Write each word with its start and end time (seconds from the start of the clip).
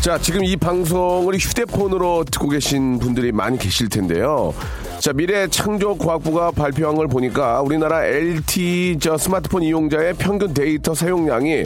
자, 0.00 0.16
지금 0.16 0.44
이 0.44 0.56
방송을 0.56 1.36
휴대폰으로 1.36 2.24
듣고 2.24 2.48
계신 2.48 2.98
분들이 2.98 3.32
많이 3.32 3.58
계실 3.58 3.88
텐데요. 3.88 4.54
자, 5.00 5.12
미래창조과학부가 5.12 6.50
발표한 6.50 6.96
걸 6.96 7.06
보니까 7.06 7.62
우리나라 7.62 8.04
LTE 8.04 8.98
저 8.98 9.16
스마트폰 9.16 9.62
이용자의 9.62 10.14
평균 10.14 10.52
데이터 10.52 10.92
사용량이 10.92 11.64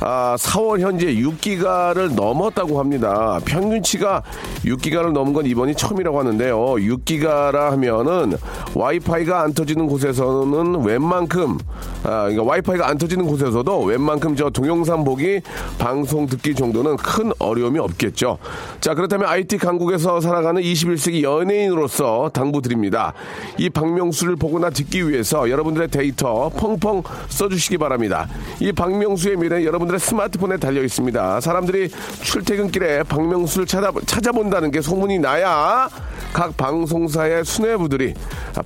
아, 0.00 0.34
4월 0.36 0.80
현재 0.80 1.06
6기가를 1.14 2.14
넘었다고 2.14 2.80
합니다. 2.80 3.38
평균치가 3.44 4.22
6기가를 4.64 5.12
넘은 5.12 5.32
건 5.32 5.46
이번이 5.46 5.76
처음이라고 5.76 6.18
하는데요. 6.18 6.56
6기가라 6.58 7.70
하면은 7.70 8.32
와이파이가 8.74 9.40
안 9.40 9.54
터지는 9.54 9.86
곳에서는 9.86 10.84
웬만큼 10.84 11.58
아, 12.02 12.22
그러니까 12.22 12.42
와이파이가 12.42 12.88
안 12.88 12.98
터지는 12.98 13.26
곳에서도 13.26 13.82
웬만큼 13.84 14.34
저 14.34 14.50
동영상 14.50 15.04
보기, 15.04 15.40
방송 15.78 16.26
듣기 16.26 16.54
정도는 16.56 16.96
큰 16.96 17.30
어려움이 17.38 17.78
없겠죠. 17.78 18.38
자, 18.80 18.94
그렇다면 18.94 19.28
IT 19.28 19.58
강국에서 19.58 20.20
살아가는 20.20 20.60
21세기 20.60 21.22
연예인으로서 21.22 22.30
당부 22.34 22.63
드립니다. 22.64 23.12
이 23.58 23.70
박명수를 23.70 24.36
보거나 24.36 24.70
듣기 24.70 25.08
위해서 25.08 25.48
여러분들의 25.48 25.88
데이터 25.88 26.48
펑펑 26.48 27.02
써주시기 27.28 27.78
바랍니다. 27.78 28.26
이 28.60 28.72
박명수의 28.72 29.36
미래 29.36 29.64
여러분들의 29.64 30.00
스마트폰에 30.00 30.56
달려 30.56 30.82
있습니다. 30.82 31.40
사람들이 31.40 31.90
출퇴근길에 32.22 33.04
박명수를 33.04 33.66
찾아, 33.66 33.92
찾아본다는 34.06 34.70
게 34.70 34.80
소문이 34.80 35.18
나야 35.18 35.88
각 36.32 36.56
방송사의 36.56 37.44
수뇌부들이 37.44 38.14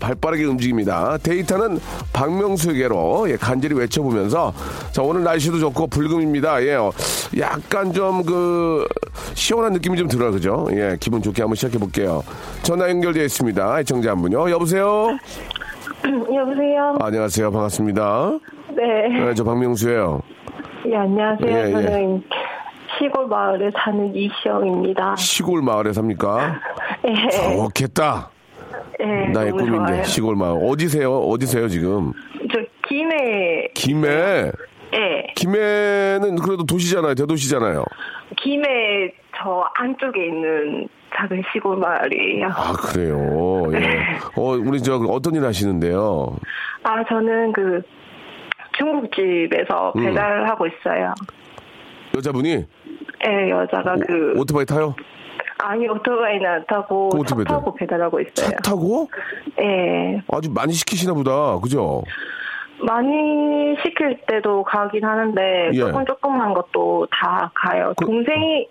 발빠르게 0.00 0.44
움직입니다. 0.44 1.18
데이터는 1.18 1.80
박명수에게로 2.12 3.30
예, 3.30 3.36
간절히 3.36 3.74
외쳐보면서 3.76 4.54
자 4.92 5.02
오늘 5.02 5.24
날씨도 5.24 5.58
좋고 5.58 5.88
불금입니다. 5.88 6.62
예, 6.64 6.74
어, 6.74 6.92
약간 7.38 7.92
좀 7.92 8.22
그 8.28 8.86
시원한 9.34 9.72
느낌이 9.72 9.96
좀 9.96 10.06
들어요, 10.08 10.30
그죠? 10.30 10.66
예, 10.72 10.96
기분 11.00 11.22
좋게 11.22 11.42
한번 11.42 11.56
시작해 11.56 11.78
볼게요. 11.78 12.22
전화 12.62 12.88
연결되어 12.88 13.24
있습니다. 13.24 13.80
애청자 13.88 14.10
한 14.10 14.20
분요. 14.20 14.50
여보세요. 14.50 15.16
여보세요. 16.04 16.98
아, 17.00 17.06
안녕하세요. 17.06 17.50
반갑습니다. 17.50 18.38
네. 18.76 19.08
네, 19.08 19.34
저 19.34 19.42
박명수예요. 19.44 20.20
예, 20.88 20.94
안녕하세요. 20.96 21.50
예, 21.50 21.68
예. 21.68 21.70
저는 21.70 22.22
시골 22.98 23.26
마을에 23.28 23.70
사는 23.74 24.14
이시영입니다. 24.14 25.16
시골 25.16 25.62
마을에 25.62 25.94
삽니까? 25.94 26.60
예. 27.08 27.30
좋겠다. 27.30 28.30
예, 29.00 29.28
나의 29.32 29.52
꿈인데 29.52 29.86
좋아요. 29.92 30.04
시골 30.04 30.36
마을 30.36 30.60
어디세요? 30.70 31.20
어디세요 31.20 31.68
지금? 31.68 32.12
저 32.52 32.60
김해. 32.86 33.68
김해. 33.74 34.52
예. 34.92 35.32
김해는 35.34 36.36
그래도 36.36 36.64
도시잖아요. 36.66 37.14
대도시잖아요. 37.14 37.86
김해 38.36 38.66
저 39.40 39.64
안쪽에 39.76 40.26
있는 40.26 40.88
작은 41.16 41.42
시골 41.52 41.76
마을이에요. 41.78 42.46
아 42.48 42.72
그래요. 42.72 43.70
예. 43.74 43.98
어 44.36 44.42
우리 44.56 44.80
저 44.82 44.96
어떤 44.96 45.34
일 45.34 45.44
하시는데요? 45.44 46.36
아, 46.84 47.04
저는 47.08 47.52
그 47.52 47.82
중국집에서 48.78 49.92
음. 49.96 50.04
배달하고 50.04 50.66
있어요. 50.66 51.14
여자분이 52.16 52.64
예, 53.26 53.50
여자가 53.50 53.96
그 54.06 54.34
오, 54.36 54.40
오토바이 54.40 54.64
타요? 54.64 54.94
아니 55.58 55.88
오토바이는 55.88 56.46
안 56.46 56.64
타고 56.66 57.08
그차 57.08 57.34
어떻게 57.34 57.44
타고 57.44 57.74
배달하고 57.74 58.22
차 58.34 58.44
있어요. 58.46 58.56
타고? 58.64 59.08
예. 59.60 60.22
아주 60.32 60.50
많이 60.52 60.72
시키시나 60.72 61.14
보다. 61.14 61.58
그죠? 61.60 62.02
많이 62.80 63.76
시킬 63.84 64.20
때도 64.28 64.62
가긴 64.62 65.04
하는데 65.04 65.70
예. 65.72 65.78
조금 65.78 66.04
조금한 66.06 66.54
것도 66.54 67.08
다 67.10 67.50
가요. 67.54 67.92
그- 67.96 68.04
동생이 68.06 68.68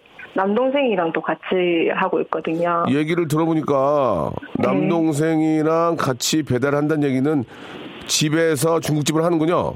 남동생이랑도 0.48 1.20
같이 1.22 1.90
하고 1.96 2.22
있거든요. 2.22 2.84
얘기를 2.90 3.28
들어보니까 3.28 4.30
네. 4.60 4.68
남동생이랑 4.68 5.96
같이 5.98 6.44
배달한다는 6.44 7.04
얘기는 7.10 7.44
집에서 8.06 8.80
중국집을 8.80 9.24
하는군요. 9.24 9.74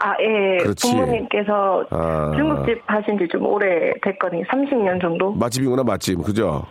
아, 0.00 0.14
예. 0.20 0.58
그렇지. 0.58 0.88
부모님께서 0.92 1.84
아. 1.90 2.32
중국집 2.36 2.80
하신 2.86 3.18
지 3.18 3.26
좀 3.28 3.44
오래 3.46 3.92
됐거든요. 4.02 4.44
30년 4.44 5.00
정도? 5.02 5.32
맛집이구나 5.32 5.82
맛집. 5.82 6.22
그죠? 6.22 6.64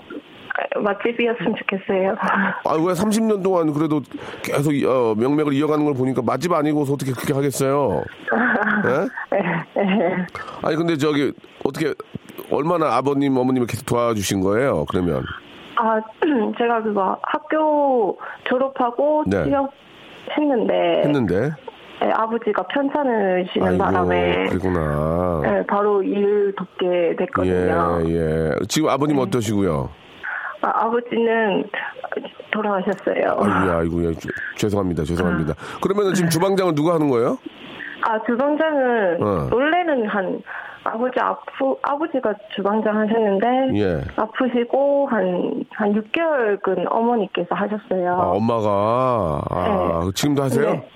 아, 0.76 0.80
맛집이었으면 0.80 1.56
좋겠어요. 1.58 2.16
아 2.64 2.74
왜 2.76 2.94
30년 2.94 3.44
동안 3.44 3.74
그래도 3.74 4.02
계속 4.42 4.72
어, 4.86 5.14
명맥을 5.18 5.52
이어가는 5.54 5.84
걸 5.84 5.94
보니까 5.94 6.22
맛집 6.22 6.54
아니고서 6.54 6.94
어떻게 6.94 7.12
그렇게 7.12 7.34
하겠어요? 7.34 8.04
예? 8.88 9.38
예. 9.38 10.26
아니 10.64 10.76
근데 10.78 10.96
저기 10.96 11.34
어떻게 11.66 11.94
얼마나 12.52 12.96
아버님 12.96 13.35
어머님을 13.38 13.67
계속 13.67 13.85
도와주신 13.85 14.41
거예요? 14.41 14.85
그러면 14.90 15.23
아, 15.78 16.00
제가 16.58 16.82
그거 16.84 17.17
학교 17.22 18.17
졸업하고 18.50 19.23
네. 19.28 19.44
취업했는데 19.44 21.02
했는데 21.06 21.52
예, 22.03 22.09
아버지가 22.11 22.64
편찮으시는 22.67 23.67
아이고 23.67 23.78
바람에 23.84 24.46
그러구나. 24.50 25.41
예, 25.46 25.66
바로 25.66 26.03
일 26.03 26.53
돕게 26.56 27.16
됐거든요. 27.17 28.02
예, 28.06 28.11
예. 28.11 28.52
지금 28.67 28.90
아버님 28.90 29.17
어떠시고요? 29.17 29.90
아, 30.61 30.72
아버지는 30.85 31.64
돌아가셨어요. 32.52 33.38
아이고, 33.40 33.72
아이고, 33.72 34.06
예. 34.06 34.14
죄- 34.14 34.29
죄송합니다, 34.58 35.03
죄송합니다. 35.03 35.53
그러면 35.82 36.14
지금 36.14 36.29
주방장은 36.29 36.76
누가 36.76 36.94
하는 36.96 37.09
거예요? 37.09 37.38
아, 38.03 38.20
주방장은 38.26 39.22
어. 39.23 39.50
원래는 39.52 40.08
한 40.08 40.40
아버지 40.93 41.19
아프 41.19 41.75
아버지가 41.81 42.34
주방장 42.55 42.97
하셨는데 42.97 43.79
예. 43.79 44.01
아프시고 44.16 45.07
한한 45.09 45.93
6개월근 46.01 46.85
어머니께서 46.89 47.55
하셨어요. 47.55 48.11
아, 48.13 48.29
엄마가 48.31 49.41
아, 49.49 50.01
네. 50.05 50.11
지금도 50.13 50.43
하세요? 50.43 50.72
네. 50.72 50.87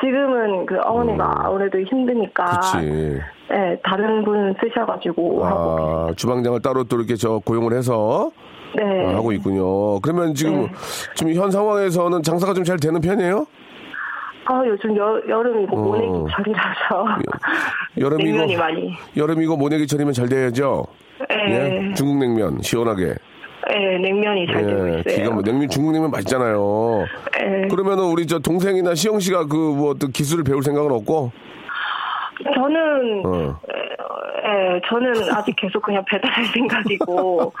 지금은 0.00 0.66
그 0.66 0.78
어머니가 0.84 1.32
아무래도 1.46 1.80
힘드니까 1.80 2.44
그렇지. 2.44 3.20
네, 3.50 3.80
다른 3.82 4.24
분 4.24 4.54
쓰셔가지고 4.60 5.44
하고 5.44 5.78
아, 5.80 6.12
주방장을 6.16 6.60
따로 6.62 6.84
또 6.84 6.96
이렇게 6.96 7.16
저 7.16 7.40
고용을 7.44 7.72
해서 7.72 8.30
네. 8.76 9.06
아, 9.06 9.16
하고 9.16 9.32
있군요. 9.32 9.98
그러면 10.00 10.34
지금 10.34 10.62
네. 10.66 10.72
지금 11.14 11.34
현 11.34 11.50
상황에서는 11.50 12.22
장사가 12.22 12.54
좀 12.54 12.64
잘 12.64 12.76
되는 12.78 13.00
편이에요? 13.00 13.46
아 14.50 14.62
요즘 14.66 14.96
여, 14.96 15.20
여름이고 15.28 15.76
어. 15.76 15.80
모내기 15.82 16.32
철이라서 16.34 17.04
여름이고 18.00 18.46
여름이고 19.16 19.56
모내기철이면 19.56 20.12
잘 20.12 20.28
돼야죠. 20.28 20.86
예, 21.48 21.54
예? 21.90 21.94
중국 21.94 22.18
냉면 22.18 22.60
시원하게. 22.62 23.14
예, 23.70 23.98
냉면이 23.98 24.46
잘 24.46 24.66
되고 24.66 24.88
예, 24.88 25.00
있어요. 25.00 25.14
기가 25.16 25.30
뭐 25.30 25.42
냉면 25.42 25.68
중국 25.68 25.92
냉면 25.92 26.10
맛있잖아요. 26.10 27.04
예. 27.40 27.68
그러면은 27.68 28.04
우리 28.04 28.26
저 28.26 28.38
동생이나 28.38 28.94
시영 28.94 29.20
씨가 29.20 29.46
그 29.46 29.56
뭐 29.56 29.90
어떤 29.90 30.10
기술을 30.12 30.44
배울 30.44 30.62
생각은 30.62 30.90
없고. 30.92 31.32
저는 32.54 33.22
어. 33.26 33.60
예, 34.44 34.80
저는 34.88 35.12
아직 35.34 35.54
계속 35.56 35.82
그냥 35.82 36.02
배달할 36.08 36.44
생각이고 36.54 37.52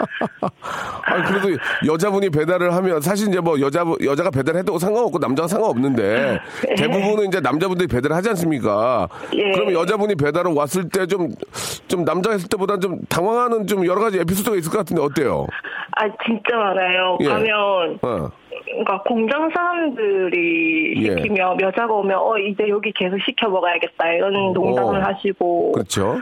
아니 1.02 1.22
그래도 1.24 1.48
여자분이 1.86 2.30
배달을 2.30 2.72
하면 2.74 3.00
사실 3.00 3.28
이제 3.28 3.40
뭐 3.40 3.60
여자 3.60 3.84
여자가 4.02 4.30
배달해도 4.30 4.78
상관없고 4.78 5.18
남자가 5.18 5.48
상관없는데 5.48 6.40
대부분은 6.76 7.28
이제 7.28 7.40
남자분들이 7.40 7.88
배달을 7.88 8.14
하지 8.16 8.28
않습니까? 8.30 9.08
예. 9.34 9.50
그러면 9.52 9.74
여자분이 9.74 10.14
배달을 10.14 10.52
왔을 10.52 10.88
때 10.88 11.06
좀 11.06 11.28
좀 11.88 12.04
남자가 12.04 12.34
했을 12.34 12.48
때보다 12.50 12.78
좀 12.78 13.00
당황하는 13.08 13.66
좀 13.66 13.86
여러 13.86 14.00
가지 14.02 14.18
에피소드가 14.18 14.56
있을 14.56 14.70
것 14.70 14.76
같은데 14.78 15.00
어때요? 15.02 15.46
아 15.96 16.04
진짜 16.26 16.54
많아요. 16.56 17.16
예. 17.20 17.26
가면 17.28 17.98
어. 18.02 18.30
그러니까 18.64 19.02
공장 19.02 19.50
사람들이 19.50 20.94
예. 21.04 21.16
시키면 21.16 21.60
여자가 21.60 21.92
오면 21.92 22.18
어 22.18 22.38
이제 22.38 22.68
여기 22.68 22.92
계속 22.92 23.18
시켜 23.20 23.48
먹어야겠다 23.48 24.12
이런 24.12 24.52
농담을 24.52 25.00
어. 25.00 25.04
하시고 25.04 25.72
그렇죠. 25.72 26.18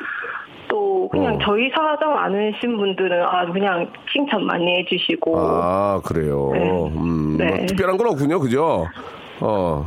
또 0.68 1.08
그냥 1.10 1.36
어. 1.36 1.38
저희 1.42 1.70
사정 1.70 2.16
아는 2.16 2.52
분들은 2.60 3.22
아 3.22 3.46
그냥 3.52 3.90
칭찬 4.12 4.44
많이 4.44 4.78
해주시고 4.78 5.38
아 5.38 6.00
그래요. 6.04 6.50
네. 6.52 6.70
음, 6.96 7.36
네. 7.38 7.46
뭐 7.46 7.66
특별한 7.66 7.96
건 7.96 8.08
없군요, 8.08 8.40
그죠? 8.40 8.86
어, 9.40 9.86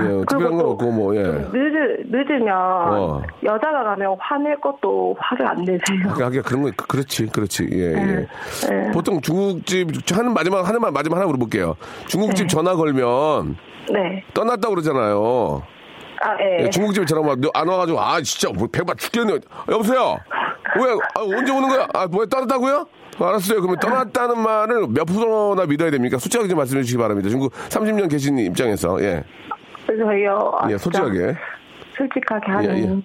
예, 0.00 0.08
특별한 0.28 0.56
건또 0.56 0.70
없고 0.72 0.90
뭐 0.90 1.14
예. 1.16 1.22
늦으, 1.22 2.02
늦으면 2.06 2.48
어. 2.50 3.22
여자가 3.44 3.84
가면 3.84 4.16
화낼 4.18 4.60
것도 4.60 5.16
화를 5.18 5.46
안 5.46 5.58
내세요. 5.64 6.08
하긴 6.08 6.42
그런 6.42 6.62
거 6.62 6.70
그렇지, 6.88 7.26
그렇지, 7.26 7.68
예, 7.72 7.92
예. 7.92 8.26
네. 8.68 8.90
보통 8.92 9.20
중국집 9.20 9.88
하는 10.12 10.34
마지막 10.34 10.66
하는 10.66 10.80
말 10.80 10.90
마지막 10.90 11.16
하나 11.16 11.26
물어볼게요. 11.26 11.76
중국집 12.06 12.46
네. 12.46 12.48
전화 12.48 12.74
걸면 12.74 13.56
네. 13.92 14.24
떠났다 14.34 14.68
고 14.68 14.74
그러잖아요. 14.74 15.62
아, 16.22 16.36
예. 16.40 16.64
예, 16.64 16.70
중국집에 16.70 17.04
전화 17.06 17.22
막안 17.22 17.68
와가지고 17.68 18.00
아 18.00 18.20
진짜 18.22 18.52
뭐 18.56 18.68
배가 18.70 18.94
죽겠네. 18.94 19.38
여보세요. 19.68 20.16
왜 20.76 20.92
아, 20.92 21.20
언제 21.20 21.52
오는 21.52 21.68
거야? 21.68 21.86
아 21.94 22.06
뭐야 22.06 22.26
떠났다고요? 22.26 22.86
알았어요. 23.18 23.60
그러면 23.60 23.78
떠났다는 23.78 24.38
말을 24.38 24.86
몇 24.88 25.04
프로나 25.04 25.66
믿어야 25.66 25.90
됩니까? 25.90 26.18
솔직하게 26.18 26.48
좀 26.48 26.58
말씀해 26.58 26.82
주시기 26.82 26.98
바랍니다. 26.98 27.28
중국 27.28 27.52
30년 27.52 28.10
계신 28.10 28.38
입장에서 28.38 29.00
예, 29.02 29.22
저희요. 29.86 30.52
아, 30.58 30.70
예, 30.70 30.78
솔직하게. 30.78 31.36
솔직하게 31.96 32.52
한. 32.52 32.64
예, 32.64 32.68
예. 32.70 33.02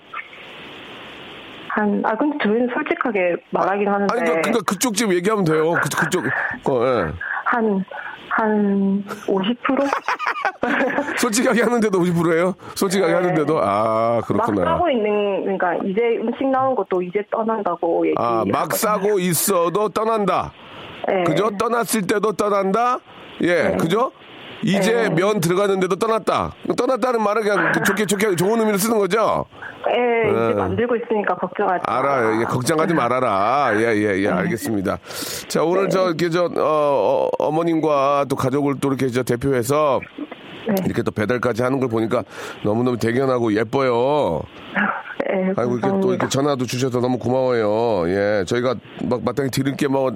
한, 1.69 2.01
아, 2.05 2.15
근데 2.17 2.37
저희는 2.43 2.69
솔직하게 2.73 3.35
말하긴 3.51 3.87
하는데. 3.87 4.13
아니 4.13 4.25
그, 4.25 4.41
그러니까 4.41 4.59
그쪽 4.65 4.95
집 4.95 5.13
얘기하면 5.13 5.43
돼요. 5.43 5.73
그, 5.73 5.89
그쪽 5.89 6.25
어, 6.25 6.85
예. 6.85 7.11
한, 7.45 7.85
한 8.37 9.03
50%? 9.25 9.57
솔직하게 11.17 11.63
하는데도 11.63 11.99
50%예요? 11.99 12.53
솔직하게 12.75 13.11
네. 13.11 13.19
하는데도 13.19 13.59
아막 13.59 14.27
그렇구나. 14.27 14.63
싸고 14.63 14.89
있는, 14.91 15.41
그러니까 15.43 15.75
이제 15.85 16.01
음식 16.21 16.47
나온 16.47 16.75
것도 16.75 17.01
이제 17.01 17.23
떠난다고 17.31 18.05
얘기. 18.05 18.15
아막 18.17 18.73
싸고 18.73 19.17
있어도 19.19 19.89
떠난다. 19.89 20.53
네. 21.07 21.23
그죠? 21.23 21.49
떠났을 21.57 22.05
때도 22.05 22.33
떠난다. 22.33 22.99
예, 23.41 23.75
그죠? 23.79 24.11
이제 24.63 24.91
네. 24.93 25.09
면 25.09 25.39
들어가는데도 25.39 25.95
떠났다. 25.97 26.53
떠났다는 26.75 27.21
말은 27.21 27.43
그냥 27.43 27.71
그 27.73 27.83
좋게 27.83 28.05
좋게 28.05 28.35
좋은 28.35 28.59
의미로 28.59 28.77
쓰는 28.77 28.97
거죠. 28.97 29.45
예, 29.89 30.31
네. 30.31 30.45
이제 30.49 30.53
만들고 30.55 30.95
있으니까 30.95 31.35
걱정하지 31.35 31.83
마. 31.87 31.97
알아요. 31.97 32.41
예, 32.41 32.45
걱정하지 32.45 32.93
말아라. 32.93 33.71
예, 33.75 33.95
예, 33.95 34.17
예, 34.23 34.27
알겠습니다. 34.27 34.97
자, 35.47 35.63
오늘 35.63 35.89
저, 35.89 36.07
이렇게 36.07 36.29
저, 36.29 36.45
어, 36.57 37.29
어, 37.39 37.51
머님과또 37.51 38.35
가족을 38.35 38.75
또 38.81 38.89
이렇게 38.89 39.07
저 39.09 39.23
대표해서 39.23 40.01
네. 40.67 40.75
이렇게 40.85 41.01
또 41.03 41.11
배달까지 41.11 41.63
하는 41.63 41.79
걸 41.79 41.87
보니까 41.87 42.23
너무너무 42.65 42.97
대견하고 42.97 43.53
예뻐요. 43.55 44.41
예, 45.33 45.53
아이고, 45.55 45.77
이렇게 45.77 45.99
또. 46.01 46.09
이렇게 46.13 46.27
전화도 46.27 46.65
주셔서 46.65 46.99
너무 46.99 47.17
고마워요. 47.17 48.09
예, 48.09 48.43
저희가 48.45 48.75
막 49.05 49.23
마땅히 49.23 49.49
드릴 49.51 49.75
게 49.77 49.87
뭐 49.87 50.11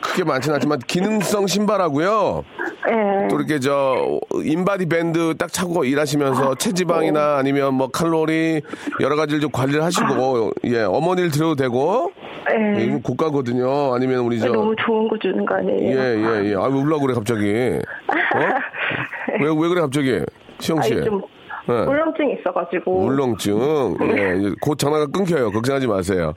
크게 0.00 0.24
많지는 0.24 0.54
않지만 0.56 0.78
기능성 0.80 1.46
신발하고요. 1.46 2.42
예. 2.88 3.28
또 3.28 3.36
이렇게 3.36 3.58
저 3.58 4.18
인바디 4.44 4.86
밴드 4.86 5.34
딱 5.36 5.52
차고 5.52 5.84
일하시면서 5.84 6.54
체지방이나 6.56 7.36
아니면 7.38 7.74
뭐 7.74 7.88
칼로리 7.88 8.62
여러 9.00 9.16
가지를 9.16 9.40
좀 9.40 9.50
관리를 9.50 9.82
하시고 9.82 10.52
예 10.66 10.82
어머니를 10.82 11.30
드려도 11.30 11.56
되고 11.56 12.12
예. 12.50 12.80
예, 12.80 12.84
이거 12.84 12.98
고가거든요. 13.02 13.94
아니면 13.94 14.20
우리 14.20 14.38
저 14.38 14.48
너무 14.48 14.74
좋은 14.86 15.08
거 15.08 15.18
주는 15.18 15.44
거 15.44 15.56
아니에요? 15.56 15.98
예예 15.98 16.50
예. 16.50 16.54
아왜 16.54 16.72
울라 16.74 16.98
그래 16.98 17.14
갑자기? 17.14 17.42
어? 17.50 18.38
왜 19.42 19.48
왜 19.50 19.68
그래 19.68 19.80
갑자기? 19.80 20.20
시영 20.60 20.80
씨. 20.82 20.94
아니, 20.94 21.04
좀 21.04 21.20
예. 21.68 21.72
울렁증 21.72 22.30
있어가지고. 22.38 23.04
울렁증. 23.04 23.96
예, 24.16 24.54
곧 24.60 24.78
전화가 24.78 25.06
끊겨요. 25.06 25.50
걱정하지 25.50 25.86
마세요. 25.86 26.32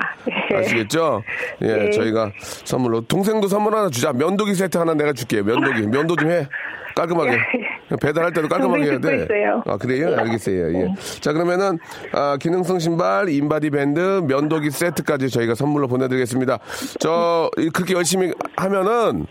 예. 0.52 0.58
아시겠죠? 0.58 1.22
예, 1.64 1.68
예. 1.88 1.90
저희가 1.92 2.32
선물로 2.66 3.02
동생도 3.02 3.48
선물 3.48 3.76
하나 3.76 3.90
주자. 3.90 4.12
면도기 4.14 4.56
세트 4.56 4.78
하나 4.78 4.94
내가 4.94 5.14
줄게요. 5.14 5.44
면도기. 5.44 5.88
면도 5.88 6.16
좀 6.16 6.30
해. 6.32 6.48
깔끔하게. 6.96 7.38
배달할 8.02 8.34
때도 8.34 8.48
깔끔하게 8.48 8.84
해야 8.84 9.00
돼. 9.00 9.16
있어요. 9.24 9.64
아, 9.66 9.78
그래요? 9.78 10.16
알겠어요. 10.18 10.74
예. 10.76 10.94
자, 11.22 11.34
그러면은, 11.34 11.80
아, 12.14 12.38
기능성 12.40 12.78
신발, 12.80 13.30
인바디 13.30 13.70
밴드, 13.72 14.22
면도기 14.28 14.70
세트까지 14.72 15.30
저희가 15.30 15.56
선물로 15.56 15.88
보내드리겠습니다. 15.88 16.60
저, 17.00 17.50
이- 17.58 17.70
그렇게 17.70 17.94
열심히 17.94 18.32
하면은, 18.58 19.26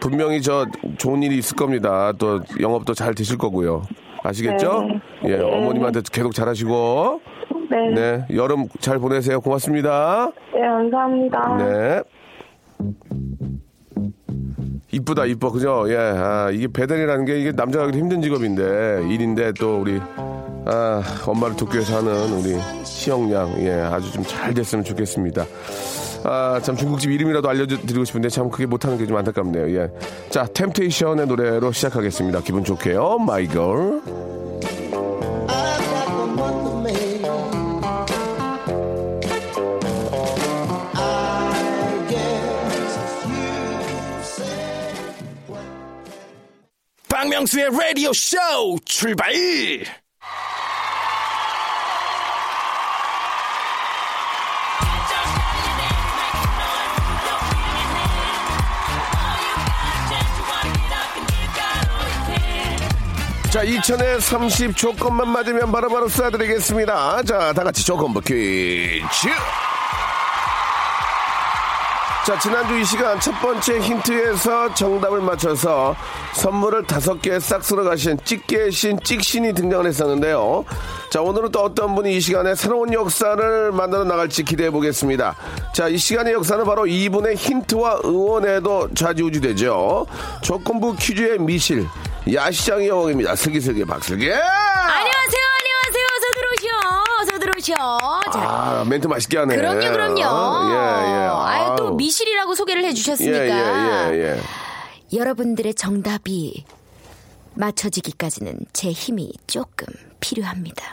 분명히 0.00 0.40
저 0.42 0.66
좋은 0.98 1.22
일이 1.22 1.38
있을 1.38 1.56
겁니다. 1.56 2.12
또 2.18 2.40
영업도 2.60 2.94
잘 2.94 3.14
되실 3.14 3.36
거고요. 3.38 3.82
아시겠죠? 4.22 4.82
네. 4.82 5.00
예, 5.32 5.36
네. 5.36 5.42
어머님한테 5.42 6.00
계속 6.12 6.34
잘하시고, 6.34 7.20
네. 7.70 7.76
네. 7.94 8.16
네, 8.28 8.36
여름 8.36 8.66
잘 8.80 8.98
보내세요. 8.98 9.40
고맙습니다. 9.40 10.30
감사합니다. 10.52 11.56
네. 11.58 12.02
이쁘다, 14.90 15.26
이뻐, 15.26 15.50
그죠? 15.50 15.84
예, 15.88 15.96
아, 15.96 16.50
이게 16.50 16.66
배달이라는 16.66 17.24
게 17.26 17.38
이게 17.40 17.52
남자가 17.52 17.86
하기 17.86 17.98
힘든 17.98 18.22
직업인데, 18.22 19.06
일인데 19.10 19.52
또 19.60 19.78
우리, 19.80 20.00
아, 20.66 21.02
엄마를 21.26 21.56
돕기 21.56 21.74
위해서 21.76 21.98
하는 21.98 22.10
우리 22.38 22.56
시영 22.84 23.30
양, 23.32 23.52
예, 23.60 23.72
아주 23.72 24.10
좀 24.12 24.24
잘 24.24 24.54
됐으면 24.54 24.84
좋겠습니다. 24.84 25.44
아, 26.24 26.60
참 26.62 26.76
중국집 26.76 27.10
이름이라도 27.10 27.48
알려드리고 27.48 28.04
싶은데 28.04 28.28
참 28.28 28.50
그게 28.50 28.66
못하는 28.66 28.96
게 28.98 29.06
좀 29.08 29.16
안타깝네요. 29.16 29.80
예. 29.80 29.90
자, 30.28 30.46
템테이션의 30.52 31.26
노래로 31.26 31.72
시작하겠습니다. 31.72 32.40
기분 32.42 32.62
좋게요. 32.64 33.18
My 33.18 33.46
Girl. 33.46 34.02
박명수의 47.08 47.70
라디오 47.70 48.12
쇼 48.12 48.36
출발! 48.84 49.32
자, 63.50 63.64
2000에 63.64 64.20
30 64.20 64.76
조건만 64.76 65.28
맞으면 65.30 65.72
바로바로 65.72 66.06
쏴드리겠습니다. 66.08 67.26
자, 67.26 67.52
다 67.54 67.64
같이 67.64 67.84
조건부 67.84 68.20
퀴즈! 68.20 69.28
자, 72.26 72.38
지난주 72.38 72.76
이 72.78 72.84
시간 72.84 73.18
첫 73.20 73.32
번째 73.40 73.80
힌트에서 73.80 74.74
정답을 74.74 75.22
맞춰서 75.22 75.96
선물을 76.34 76.86
다섯 76.86 77.22
개 77.22 77.40
싹 77.40 77.64
쓸어 77.64 77.84
가신 77.84 78.18
찍개신 78.22 79.00
찍신이 79.02 79.54
등장을 79.54 79.86
했었는데요. 79.86 80.66
자, 81.10 81.22
오늘은 81.22 81.50
또 81.50 81.62
어떤 81.62 81.94
분이 81.94 82.18
이 82.18 82.20
시간에 82.20 82.54
새로운 82.54 82.92
역사를 82.92 83.72
만들어 83.72 84.04
나갈지 84.04 84.42
기대해 84.42 84.70
보겠습니다. 84.70 85.34
자, 85.72 85.88
이 85.88 85.96
시간의 85.96 86.34
역사는 86.34 86.66
바로 86.66 86.86
이분의 86.86 87.36
힌트와 87.36 88.00
응원에도 88.04 88.92
좌지우지 88.94 89.40
되죠. 89.40 90.04
조건부 90.42 90.96
퀴즈의 90.96 91.38
미실, 91.38 91.86
야시장의 92.32 92.88
여왕입니다. 92.88 93.34
슬기슬기 93.36 93.84
박슬기! 93.84 94.30
안녕하세요, 94.30 95.42
안녕하세요. 95.60 96.06
어서 97.20 97.38
그렇죠. 97.38 97.74
자, 98.32 98.40
아, 98.40 98.84
멘트 98.88 99.06
맛있게 99.06 99.38
하네. 99.38 99.56
그럼요, 99.56 99.80
그럼요. 99.80 100.22
아, 100.24 100.68
예, 100.70 101.64
예. 101.64 101.64
아유, 101.64 101.76
또. 101.76 101.94
미실이라고 101.94 102.54
소개를 102.54 102.84
예, 102.84 102.88
해주셨으니까. 102.88 104.12
예, 104.12 104.14
예, 104.14 104.22
예. 104.22 104.40
여러분들의 105.16 105.74
정답이 105.74 106.64
맞춰지기까지는 107.54 108.60
제 108.72 108.90
힘이 108.90 109.32
조금 109.46 109.86
필요합니다. 110.20 110.84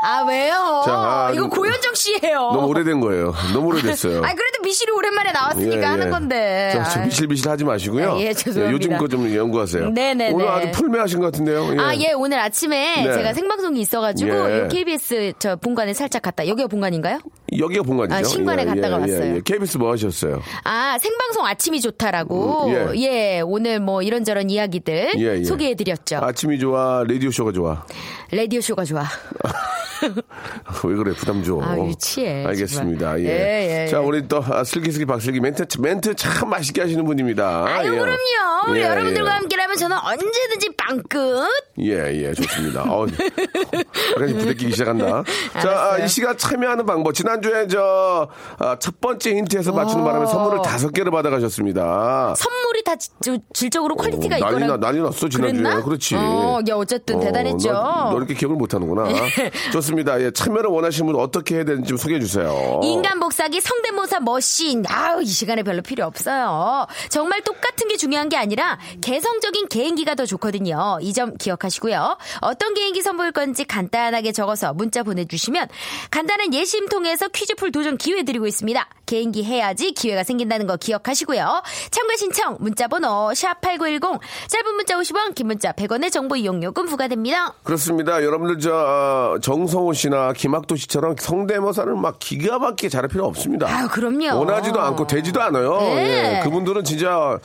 아, 0.00 0.22
왜요? 0.28 0.82
자, 0.84 0.92
아, 0.92 1.32
이거 1.34 1.48
고현정 1.48 1.92
씨예요 1.94 2.38
너무 2.52 2.68
오래된 2.68 3.00
거예요. 3.00 3.34
너무 3.52 3.68
오래됐어요. 3.68 4.18
아, 4.24 4.32
그래도 4.32 4.62
미실이 4.62 4.92
오랜만에 4.92 5.32
나왔으니까 5.32 5.76
예, 5.76 5.80
예. 5.80 5.84
하는 5.84 6.10
건데. 6.10 6.70
자, 6.72 6.84
저 6.84 7.00
미실미실 7.00 7.48
하지 7.48 7.64
마시고요. 7.64 8.12
아, 8.12 8.20
예, 8.20 8.32
죄송합니다. 8.32 8.72
요즘 8.72 8.96
거 8.96 9.08
좀 9.08 9.34
연구하세요. 9.34 9.90
네네네. 9.90 10.32
오늘 10.32 10.48
아주 10.48 10.70
풀매하신 10.72 11.18
것 11.18 11.24
같은데요. 11.26 11.74
예. 11.74 11.78
아, 11.80 11.96
예, 11.96 12.12
오늘 12.12 12.38
아침에 12.38 13.04
네. 13.06 13.12
제가 13.12 13.32
생방송이 13.32 13.80
있어가지고, 13.80 14.30
예. 14.50 14.58
요 14.60 14.68
KBS 14.68 15.32
저 15.40 15.56
본관에 15.56 15.94
살짝 15.94 16.22
갔다, 16.22 16.46
여기가 16.46 16.68
본관인가요? 16.68 17.18
여기가 17.56 17.82
본관이죠. 17.82 18.14
아, 18.14 18.22
신관에 18.22 18.64
갔다가 18.64 18.98
왔어요. 18.98 19.40
KBS 19.42 19.78
뭐 19.78 19.92
하셨어요? 19.92 20.42
아, 20.64 20.98
생방송 20.98 21.46
아침이 21.46 21.80
좋다라고, 21.80 22.66
음, 22.66 22.96
예. 22.96 23.00
예. 23.00 23.40
오늘 23.40 23.80
뭐 23.80 24.02
이런저런 24.02 24.50
이야기들 24.50 25.12
예, 25.18 25.38
예. 25.38 25.44
소개해드렸죠. 25.44 26.18
아침이 26.22 26.58
좋아, 26.58 27.04
라디오 27.08 27.30
쇼가 27.30 27.52
좋아. 27.52 27.84
라디오 28.32 28.60
쇼가 28.60 28.84
좋아. 28.84 29.04
왜 30.84 30.94
그래 30.94 31.12
부담 31.12 31.42
줘. 31.42 31.58
아, 31.62 31.76
유치해, 31.78 32.44
알겠습니다. 32.44 33.14
정말. 33.16 33.24
예. 33.24 33.28
예, 33.28 33.82
예, 33.84 33.86
자 33.88 33.98
예. 33.98 34.00
우리 34.04 34.28
또 34.28 34.42
아, 34.44 34.62
슬기슬기 34.62 35.06
박슬기 35.06 35.40
멘트 35.40 35.66
멘트 35.80 36.14
참 36.14 36.50
맛있게 36.50 36.82
하시는 36.82 37.04
분입니다. 37.04 37.64
아유, 37.66 37.94
예. 37.94 37.98
그럼요. 37.98 38.76
예, 38.76 38.82
여러분들과 38.82 39.30
예. 39.30 39.34
함께라면 39.34 39.76
저는 39.76 39.96
언제든지 39.96 40.70
빵끝. 40.76 41.48
예, 41.80 42.24
예, 42.24 42.34
좋습니다. 42.34 42.82
어, 42.82 43.06
약간 44.16 44.38
부대끼기 44.38 44.72
시작한다. 44.72 45.24
자, 45.60 45.70
아. 45.70 45.98
이 45.98 46.08
시간 46.08 46.36
참여하는 46.36 46.86
방법. 46.86 47.12
지난 47.14 47.37
주에 47.42 47.66
저, 47.68 48.28
아, 48.58 48.76
첫 48.78 49.00
번째 49.00 49.30
힌트에서 49.36 49.72
맞추는 49.72 50.04
바람에 50.04 50.26
선물을 50.26 50.62
다섯 50.62 50.92
개를 50.92 51.10
받아가셨습니다. 51.12 52.34
선물이 52.36 52.84
다 52.84 52.96
지- 52.96 53.10
저- 53.20 53.36
질적으로 53.52 53.94
quality가 53.96 54.36
어, 54.36 54.38
난리, 54.40 54.54
있거나. 54.56 54.66
나, 54.66 54.76
난리 54.78 55.00
났어, 55.00 55.28
지난주에. 55.28 55.62
그랬나? 55.62 55.82
그렇지. 55.82 56.14
어, 56.16 56.60
야, 56.68 56.74
어쨌든 56.74 57.16
어, 57.16 57.20
대단했죠. 57.20 57.72
너, 57.72 58.10
너 58.10 58.16
이렇게 58.16 58.34
기억을 58.34 58.56
못 58.56 58.74
하는구나. 58.74 59.04
좋습니다. 59.72 60.20
예, 60.20 60.30
참여를 60.30 60.70
원하시는 60.70 61.06
분 61.12 61.20
어떻게 61.20 61.56
해야 61.56 61.64
되는지 61.64 61.88
좀 61.88 61.96
소개해 61.98 62.20
주세요. 62.20 62.80
인간 62.82 63.20
복사기 63.20 63.60
성대모사 63.60 64.20
machine. 64.20 64.84
아우, 64.88 65.22
이 65.22 65.26
시간에 65.26 65.62
별로 65.62 65.82
필요 65.82 66.04
없어요. 66.06 66.86
정말 67.10 67.42
똑같은 67.42 67.88
게 67.88 67.96
중요한 67.96 68.28
게 68.28 68.36
아니라 68.36 68.78
개성적인 69.00 69.68
개인기가 69.68 70.14
더 70.14 70.24
좋거든요. 70.26 70.98
이 71.02 71.12
점 71.12 71.36
기억하시고요. 71.36 72.16
어떤 72.42 72.74
개인기 72.74 73.02
선보일 73.02 73.32
건지 73.32 73.64
간단하게 73.64 74.30
적어서 74.32 74.72
문자 74.72 75.02
보내주시면 75.02 75.68
간단한 76.10 76.54
예심 76.54 76.88
통해서 76.88 77.27
퀴즈풀 77.28 77.72
도전 77.72 77.96
기회 77.96 78.22
드리고 78.22 78.46
있습니다. 78.46 78.88
개인기 79.06 79.44
해야지 79.44 79.92
기회가 79.92 80.22
생긴다는 80.22 80.66
거 80.66 80.76
기억하시고요. 80.76 81.62
참가 81.90 82.16
신청 82.16 82.56
문자번호 82.60 83.30
샵8910 83.32 84.20
짧은 84.48 84.74
문자 84.74 84.96
50원 84.96 85.34
긴 85.34 85.46
문자 85.46 85.72
100원의 85.72 86.12
정보 86.12 86.36
이용료금 86.36 86.86
부과됩니다. 86.86 87.54
그렇습니다. 87.62 88.22
여러분들 88.22 88.58
저 88.60 88.74
어, 88.74 89.38
정성호 89.40 89.92
씨나 89.92 90.32
김학도 90.32 90.76
씨처럼 90.76 91.16
성대모사를 91.18 91.94
막 91.96 92.18
기가 92.18 92.58
막히게 92.58 92.88
잘할 92.88 93.08
필요 93.08 93.26
없습니다. 93.26 93.66
아유, 93.68 93.88
그럼요. 93.88 94.38
원하지도 94.38 94.80
않고 94.80 95.06
되지도 95.06 95.40
않아요. 95.42 95.78
네. 95.78 96.38
예, 96.38 96.44
그분들은 96.44 96.84
진짜 96.84 97.38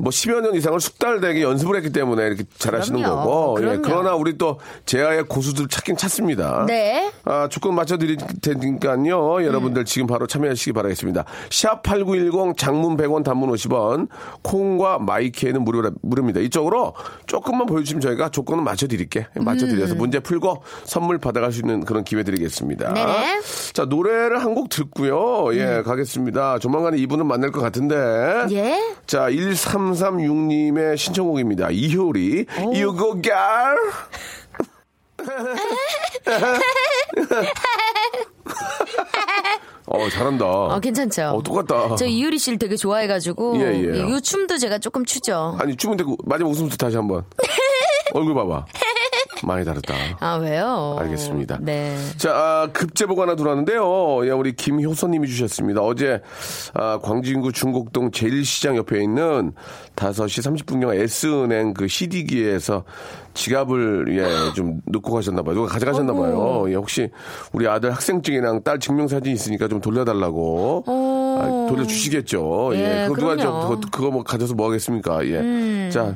뭐 0.00 0.10
10여 0.10 0.40
년 0.40 0.54
이상을 0.54 0.78
숙달되게 0.80 1.42
연습을 1.42 1.76
했기 1.76 1.90
때문에 1.90 2.24
이렇게 2.26 2.44
잘하시는 2.58 3.00
그럼요. 3.02 3.16
거고. 3.16 3.56
예, 3.60 3.64
그럼요. 3.64 3.82
그러나 3.82 4.14
우리 4.14 4.38
또 4.38 4.58
제아의 4.86 5.24
고수들 5.24 5.68
찾긴 5.68 5.96
찾습니다. 5.96 6.64
네. 6.66 7.10
아, 7.24 7.48
조건 7.48 7.74
맞춰드릴 7.74 8.16
테니까요. 8.40 9.44
여러분들 9.44 9.84
지금 9.84 10.06
바로 10.06 10.26
참여하시기 10.26 10.72
바라겠습니다. 10.72 11.24
샵8910 11.50 12.56
장문 12.56 12.96
100원 12.96 13.24
단문 13.24 13.50
50원 13.52 14.08
콩과 14.42 14.98
마이키에는 15.00 15.62
무료, 15.64 15.90
무료입니다. 16.02 16.40
이쪽으로 16.40 16.94
조금만 17.26 17.66
보여주시면 17.66 18.00
저희가 18.00 18.28
조건은 18.30 18.64
맞춰드릴게. 18.64 19.26
맞춰드려서 19.36 19.94
문제 19.96 20.20
풀고 20.20 20.62
선물 20.84 21.18
받아갈 21.18 21.52
수 21.52 21.60
있는 21.60 21.84
그런 21.84 22.04
기회 22.04 22.22
드리겠습니다. 22.22 22.88
음. 22.90 22.94
네네. 22.94 23.40
자, 23.72 23.84
노래를 23.84 24.40
한 24.40 24.52
곡 24.52 24.68
듣고요. 24.68 25.48
예, 25.54 25.80
가겠습니다. 25.82 26.58
조만간에 26.58 26.98
이분은 26.98 27.24
만날 27.26 27.50
것 27.52 27.62
같은데. 27.62 27.96
예. 28.50 28.78
자, 29.06 29.30
1336님의 29.90 30.96
신청곡입니다. 30.96 31.70
이효리. 31.70 32.46
You 32.58 32.96
go 32.96 33.20
girl. 33.20 33.76
어, 39.86 40.08
잘한다. 40.08 40.44
어, 40.46 40.80
괜찮죠? 40.80 41.22
어, 41.22 41.42
똑같다. 41.42 41.96
저 41.96 42.06
이유리 42.06 42.38
씨를 42.38 42.58
되게 42.58 42.76
좋아해가지고. 42.76 43.60
예, 43.60 43.94
예. 43.94 44.06
이 44.08 44.20
춤도 44.20 44.58
제가 44.58 44.78
조금 44.78 45.04
추죠. 45.04 45.56
아니, 45.60 45.76
춤은 45.76 45.96
되고, 45.96 46.16
마지막 46.24 46.50
웃음부터 46.50 46.76
다시 46.76 46.96
한 46.96 47.08
번. 47.08 47.24
얼굴 48.14 48.34
봐봐. 48.34 48.66
많이 49.46 49.64
다르다. 49.64 49.94
아, 50.20 50.36
왜요? 50.36 50.96
알겠습니다. 50.98 51.58
네. 51.60 51.96
자, 52.16 52.30
아, 52.34 52.68
급제보가 52.72 53.22
하나 53.22 53.36
들어왔는데요. 53.36 54.26
예, 54.26 54.30
우리 54.30 54.52
김효선님이 54.54 55.28
주셨습니다. 55.28 55.80
어제 55.80 56.20
아, 56.74 56.98
광진구 57.02 57.52
중곡동 57.52 58.10
제일시장 58.10 58.76
옆에 58.76 59.02
있는 59.02 59.52
5시 59.96 60.64
30분경 60.64 60.94
S은행 60.94 61.74
그 61.74 61.88
CD기에서 61.88 62.84
지갑을 63.34 64.06
예, 64.18 64.52
좀 64.54 64.80
놓고 64.86 65.12
가셨나봐요. 65.12 65.54
누가 65.54 65.66
가져가셨나봐요. 65.68 66.70
예, 66.70 66.74
혹시 66.74 67.10
우리 67.52 67.66
아들 67.66 67.90
학생증이랑 67.92 68.62
딸 68.62 68.78
증명사진 68.78 69.32
있으니까 69.32 69.68
좀 69.68 69.80
돌려달라고. 69.80 70.84
아, 70.86 71.66
돌려주시겠죠. 71.68 72.70
예, 72.74 73.06
그거 73.08 73.20
누가. 73.20 73.32
음. 73.34 73.38
저, 73.38 73.52
그거, 73.52 73.80
그거 73.90 74.10
뭐 74.10 74.22
가져서 74.22 74.54
뭐 74.54 74.68
하겠습니까. 74.68 75.24
예. 75.26 75.90
자, 75.90 76.14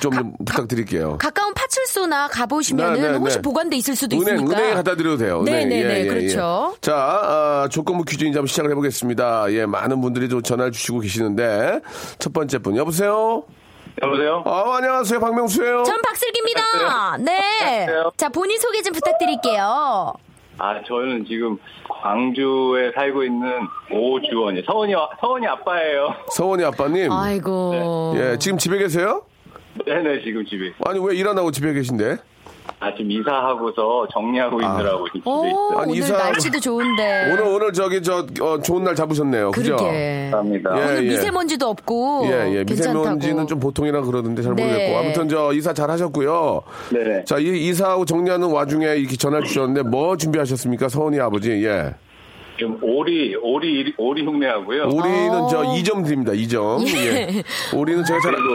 좀, 0.00 0.12
좀 0.12 0.32
부탁드릴게요. 0.44 1.16
가까운 1.18 1.47
파출소나 1.68 2.28
가보시면은 2.28 3.00
네, 3.00 3.10
네, 3.12 3.16
혹시 3.16 3.36
네. 3.36 3.42
보관돼 3.42 3.76
있을 3.76 3.94
수도 3.94 4.16
은행, 4.16 4.36
있으니까. 4.36 4.58
은행에 4.58 4.74
갖다 4.74 4.96
드려도 4.96 5.18
돼요. 5.18 5.42
네, 5.44 5.52
은행. 5.52 5.68
네, 5.68 5.80
예, 5.80 5.84
네, 5.84 6.00
예, 6.00 6.06
그렇죠. 6.06 6.72
예. 6.74 6.80
자, 6.80 6.94
아, 6.96 7.68
조건부 7.70 8.04
퀴즈 8.04 8.24
이제 8.24 8.38
한번 8.38 8.46
시작을 8.46 8.70
해보겠습니다. 8.70 9.52
예, 9.52 9.66
많은 9.66 10.00
분들이 10.00 10.28
좀 10.28 10.42
전화를 10.42 10.72
주시고 10.72 11.00
계시는데, 11.00 11.80
첫 12.18 12.32
번째 12.32 12.58
분, 12.58 12.76
여보세요? 12.76 13.44
여보세요? 14.02 14.42
아, 14.46 14.76
안녕하세요. 14.76 15.20
박명수예요 15.20 15.82
전 15.82 16.00
박슬기입니다. 16.02 17.16
네. 17.18 17.38
안녕하세요. 17.62 18.12
자, 18.16 18.28
본인 18.28 18.58
소개 18.58 18.80
좀 18.82 18.92
부탁드릴게요. 18.92 20.14
아, 20.60 20.82
저는 20.86 21.24
지금 21.26 21.56
광주에 21.88 22.92
살고 22.94 23.24
있는 23.24 23.48
오주원이 23.92 24.62
서원이 24.66 24.92
서원이 25.20 25.46
아빠예요. 25.46 26.14
서원이 26.32 26.64
아빠님. 26.64 27.12
아이고. 27.12 28.14
예, 28.16 28.38
지금 28.38 28.58
집에 28.58 28.78
계세요? 28.78 29.22
네네 29.86 30.22
지금 30.24 30.44
집에 30.46 30.72
아니, 30.84 30.98
왜 31.00 31.16
일 31.16 31.26
안 31.28 31.36
하고 31.38 31.50
집에 31.50 31.72
계신데? 31.72 32.16
아 32.80 32.92
지금 32.94 33.10
이사하고서 33.10 34.08
정리하고 34.12 34.60
있느라고 34.60 35.06
지금 35.08 35.20
집에 35.20 35.30
오, 35.30 35.46
있어요. 35.46 35.78
아니, 35.80 35.92
오늘 35.92 36.02
이사- 36.02 36.16
날씨도 36.18 36.60
좋은데. 36.60 37.30
오늘, 37.32 37.42
오늘 37.44 37.72
저기, 37.72 38.02
저, 38.02 38.24
어, 38.40 38.60
좋은 38.60 38.84
날 38.84 38.94
잡으셨네요. 38.94 39.50
그죠? 39.52 39.76
그러게. 39.76 40.28
감사합니다. 40.30 40.78
예, 40.78 40.84
오늘 40.84 41.04
예. 41.06 41.08
미세먼지도 41.08 41.66
없고. 41.66 42.26
예, 42.26 42.30
예. 42.58 42.64
괜찮다고. 42.64 42.98
미세먼지는 43.00 43.46
좀 43.46 43.58
보통이라 43.58 44.02
그러던데 44.02 44.42
잘 44.42 44.54
네. 44.54 44.64
모르겠고. 44.64 44.98
아무튼 44.98 45.28
저 45.28 45.52
이사 45.54 45.72
잘 45.72 45.90
하셨고요. 45.90 46.62
네네. 46.92 47.24
자, 47.24 47.38
이 47.38 47.44
이사하고 47.68 48.04
정리하는 48.04 48.50
와중에 48.52 48.86
이렇게 48.96 49.16
전화 49.16 49.40
주셨는데 49.40 49.82
뭐 49.88 50.16
준비하셨습니까? 50.16 50.88
서원이 50.88 51.18
아버지. 51.20 51.50
예. 51.64 51.94
지금 52.58 52.76
오리 52.82 53.34
오리 53.36 53.94
오리 53.96 54.24
흉내하고요. 54.24 54.82
오리는 54.88 55.30
저 55.50 55.62
2점 55.62 56.04
드립니다. 56.04 56.32
2점. 56.32 56.86
예. 56.96 57.42
오리는 57.74 58.04
제가 58.04 58.20
잘 58.20 58.32
그리고 58.32 58.48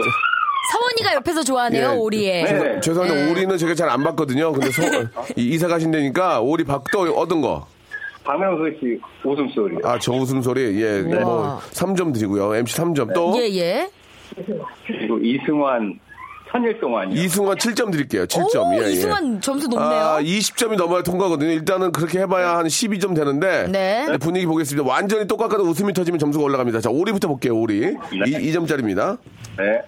서원이가 0.70 1.14
옆에서 1.16 1.42
좋아하네요, 1.42 1.90
예. 1.90 1.96
오리에. 1.96 2.42
네. 2.44 2.80
죄송한데 2.80 3.14
네. 3.24 3.30
오리는 3.30 3.58
제가 3.58 3.74
잘 3.74 3.88
안 3.90 4.02
봤거든요. 4.02 4.52
근데 4.52 4.70
서, 4.70 4.82
이- 5.36 5.50
이사 5.54 5.68
가신다니까 5.68 6.40
오리 6.40 6.64
박도 6.64 7.00
얻은 7.02 7.40
거. 7.42 7.66
박명수 8.24 8.78
씨 8.80 8.98
웃음소리. 9.24 9.76
아, 9.84 9.98
저 10.00 10.12
웃음소리. 10.12 10.82
예. 10.82 11.02
뭐 11.02 11.60
3점 11.72 12.14
드리고요. 12.14 12.54
MC 12.56 12.76
3점. 12.76 13.12
또 13.14 13.34
예, 13.38 13.48
예. 13.54 13.90
그리고 14.86 15.18
이승환 15.18 16.00
천일 16.50 16.80
동안이요. 16.80 17.20
이승환 17.20 17.58
7점 17.58 17.92
드릴게요. 17.92 18.24
7점. 18.24 18.72
오, 18.72 18.82
예, 18.82 18.86
예. 18.86 18.90
이승환 18.92 19.40
점수 19.42 19.68
높네요. 19.68 19.90
아, 19.90 20.20
20점이 20.22 20.76
넘어야 20.76 21.02
통과거든요. 21.02 21.50
일단은 21.50 21.92
그렇게 21.92 22.20
해봐야 22.20 22.56
한 22.56 22.66
12점 22.66 23.14
되는데. 23.14 23.66
네. 23.70 24.06
분위기 24.18 24.46
보겠습니다. 24.46 24.88
완전히 24.88 25.26
똑같아도 25.26 25.64
웃음이 25.64 25.92
터지면 25.92 26.18
점수가 26.18 26.42
올라갑니다. 26.44 26.80
자, 26.80 26.88
오리부터 26.90 27.28
볼게요, 27.28 27.54
오리. 27.58 27.94
이 28.12 28.52
2점짜리입니다. 28.52 29.18
네. 29.58 29.82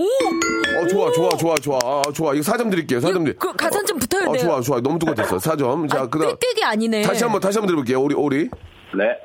어, 0.00 0.86
좋아, 0.86 1.10
좋아, 1.12 1.28
좋아, 1.36 1.54
좋아. 1.56 1.78
아, 1.84 2.02
좋아. 2.14 2.32
이거 2.34 2.42
4점 2.52 2.70
드릴게요. 2.70 3.00
4점 3.00 3.24
드릴게요. 3.24 3.34
그 3.38 3.52
가산 3.56 3.84
좀 3.84 3.98
붙어야 3.98 4.26
어, 4.28 4.32
돼요. 4.32 4.42
좋아, 4.44 4.60
좋아. 4.60 4.80
너무 4.80 4.98
똑같았어. 4.98 5.36
4점. 5.38 5.88
자, 5.90 6.02
아, 6.02 6.06
그 6.08 6.18
다음. 6.18 6.36
꽤 6.54 6.64
아니네. 6.64 7.02
다시 7.02 7.24
한 7.24 7.32
번, 7.32 7.40
다시 7.40 7.58
한 7.58 7.62
번 7.62 7.68
드려볼게요. 7.68 8.00
오리, 8.00 8.14
오리. 8.14 8.48
네. 8.96 9.18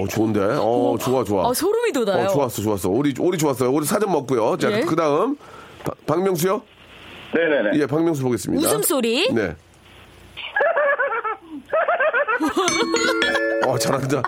어, 0.00 0.06
좋은데? 0.08 0.40
어, 0.40 0.96
좋아, 0.98 1.22
좋아. 1.24 1.42
어, 1.44 1.52
소름이 1.52 1.92
돋아요. 1.92 2.24
어, 2.24 2.28
좋았어, 2.28 2.62
좋았어. 2.62 2.88
오리, 2.88 3.12
오리 3.18 3.36
좋았어요. 3.36 3.70
오리 3.70 3.84
4점 3.86 4.10
먹고요. 4.10 4.56
자, 4.56 4.72
예. 4.72 4.80
그 4.80 4.96
다음. 4.96 5.36
박명수요? 6.06 6.62
네네네. 7.34 7.78
예, 7.80 7.86
박명수 7.86 8.22
보겠습니다. 8.22 8.66
웃음소리. 8.66 9.30
네. 9.34 9.54
어, 13.66 13.78
잘한다. 13.78 14.22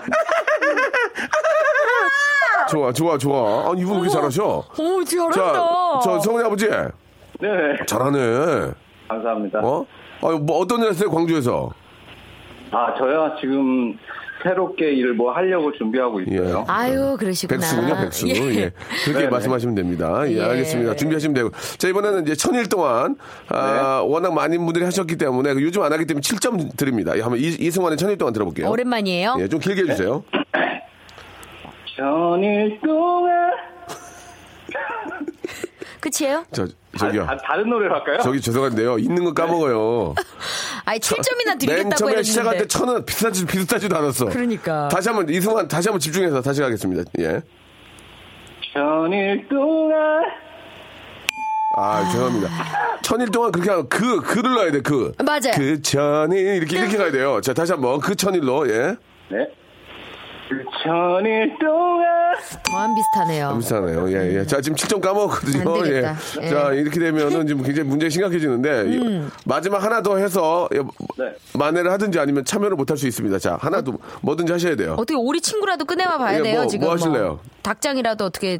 좋아, 2.69 2.91
좋아, 2.91 3.17
좋아. 3.17 3.69
아니, 3.71 3.81
이분 3.81 3.95
왜 3.95 4.01
이렇게 4.01 4.09
잘하셔? 4.13 4.63
오, 4.77 5.03
잘한다. 5.03 5.33
자, 5.33 5.99
저 6.03 6.19
성훈이 6.19 6.45
아버지. 6.45 6.67
네네. 6.67 7.85
잘하네. 7.87 8.71
감사합니다. 9.07 9.59
어? 9.59 9.85
아, 10.21 10.29
뭐 10.31 10.59
어떤 10.59 10.81
일 10.81 10.89
했어요, 10.89 11.09
광주에서? 11.11 11.69
아, 12.71 12.93
저요? 12.97 13.35
지금 13.39 13.97
새롭게 14.43 14.93
일을 14.93 15.13
뭐 15.13 15.31
하려고 15.31 15.71
준비하고 15.71 16.21
있어요. 16.21 16.65
아유, 16.67 17.17
그러시구나. 17.19 17.59
백수군요, 17.59 17.95
백수. 17.95 18.27
예. 18.27 18.33
예. 18.33 18.71
그렇게 19.03 19.19
네네. 19.19 19.27
말씀하시면 19.29 19.75
됩니다. 19.75 20.21
예, 20.27 20.37
예. 20.37 20.43
알겠습니다. 20.43 20.95
준비하시면 20.95 21.33
되고. 21.33 21.51
자, 21.77 21.87
이번에는 21.87 22.23
이제 22.23 22.35
천일 22.35 22.69
동안, 22.69 23.15
아, 23.49 24.01
네. 24.03 24.07
워낙 24.11 24.33
많은 24.33 24.63
분들이 24.65 24.85
하셨기 24.85 25.17
때문에 25.17 25.51
요즘 25.51 25.81
안 25.81 25.91
하기 25.93 26.05
때문에 26.05 26.21
7점 26.21 26.77
드립니다. 26.77 27.17
예, 27.17 27.21
한번 27.21 27.39
이, 27.39 27.43
이승환의 27.47 27.97
천일 27.97 28.17
동안 28.17 28.33
들어볼게요. 28.33 28.69
오랜만이에요. 28.69 29.37
예, 29.39 29.47
좀 29.47 29.59
길게 29.59 29.81
해주세요. 29.83 30.23
전일 31.95 32.79
동안. 32.81 33.51
끝이에요? 36.01 36.45
저, 36.51 36.67
저기요. 36.97 37.25
아, 37.27 37.37
다른 37.37 37.69
노래로 37.69 37.95
할까요? 37.95 38.19
저기 38.21 38.39
죄송한데요. 38.41 38.99
있는 38.99 39.23
거 39.23 39.33
까먹어요. 39.33 40.13
아니, 40.85 40.99
7점이나 40.99 41.47
맨 41.47 41.57
드리겠다고 41.57 41.95
처음에 41.95 42.23
시작할 42.23 42.51
때 42.51 42.57
했는데. 42.59 42.67
천은 42.67 43.05
비슷하지, 43.05 43.45
비슷하지도 43.45 43.95
않았어. 43.95 44.25
그러니까. 44.25 44.87
다시 44.89 45.09
한 45.09 45.15
번, 45.15 45.29
이승환, 45.29 45.67
다시 45.67 45.89
한번 45.89 45.99
집중해서 45.99 46.41
다시 46.41 46.61
가겠습니다. 46.61 47.09
예. 47.19 47.41
전일 48.73 49.47
동안. 49.47 50.23
아, 51.77 52.05
죄송합니다. 52.11 52.49
천일 53.01 53.31
동안 53.31 53.51
그렇게 53.51 53.69
하면 53.69 53.89
그, 53.89 54.21
그를 54.21 54.53
넣어야 54.53 54.71
돼, 54.71 54.81
그. 54.81 55.11
맞아요. 55.23 55.53
그 55.55 55.81
천일, 55.81 56.55
이렇게, 56.57 56.77
이렇게 56.77 56.97
가야 56.97 57.11
돼요. 57.11 57.41
자, 57.41 57.53
다시 57.53 57.71
한 57.71 57.81
번. 57.81 57.99
그 57.99 58.15
천일로, 58.15 58.69
예. 58.69 58.95
네. 59.29 59.47
그 60.47 60.63
전일 60.83 61.57
동안. 61.59 62.05
더안 62.69 62.93
비슷하네요. 62.95 63.55
비슷하네요. 63.57 64.09
예, 64.11 64.39
예. 64.39 64.45
자, 64.45 64.61
지금 64.61 64.75
7점 64.75 65.01
까먹었거든요. 65.01 65.87
예. 65.87 66.13
예. 66.41 66.47
자, 66.49 66.71
이렇게 66.73 66.99
되면은 66.99 67.47
지금 67.47 67.63
굉장히 67.63 67.89
문제가 67.89 68.09
심각해지는데, 68.09 68.85
이- 68.91 69.21
마지막 69.45 69.81
하나 69.83 70.01
더 70.01 70.17
해서, 70.17 70.69
예, 70.73 70.79
네. 71.17 71.33
만회를 71.57 71.91
하든지 71.91 72.19
아니면 72.19 72.45
참여를 72.45 72.75
못 72.77 72.89
할 72.91 72.97
수 72.97 73.07
있습니다. 73.07 73.39
자, 73.39 73.57
하나 73.59 73.81
더, 73.81 73.93
뭐든지 74.21 74.51
하셔야 74.51 74.75
돼요. 74.75 74.93
어떻게 74.99 75.15
오리 75.15 75.41
친구라도 75.41 75.85
꺼내와 75.85 76.17
봐야 76.17 76.37
예, 76.39 76.43
돼요, 76.43 76.55
뭐- 76.61 76.67
지금. 76.67 76.85
뭐 76.85 76.93
하실래요? 76.93 77.39
닭장이라도 77.63 78.25
어떻게 78.25 78.59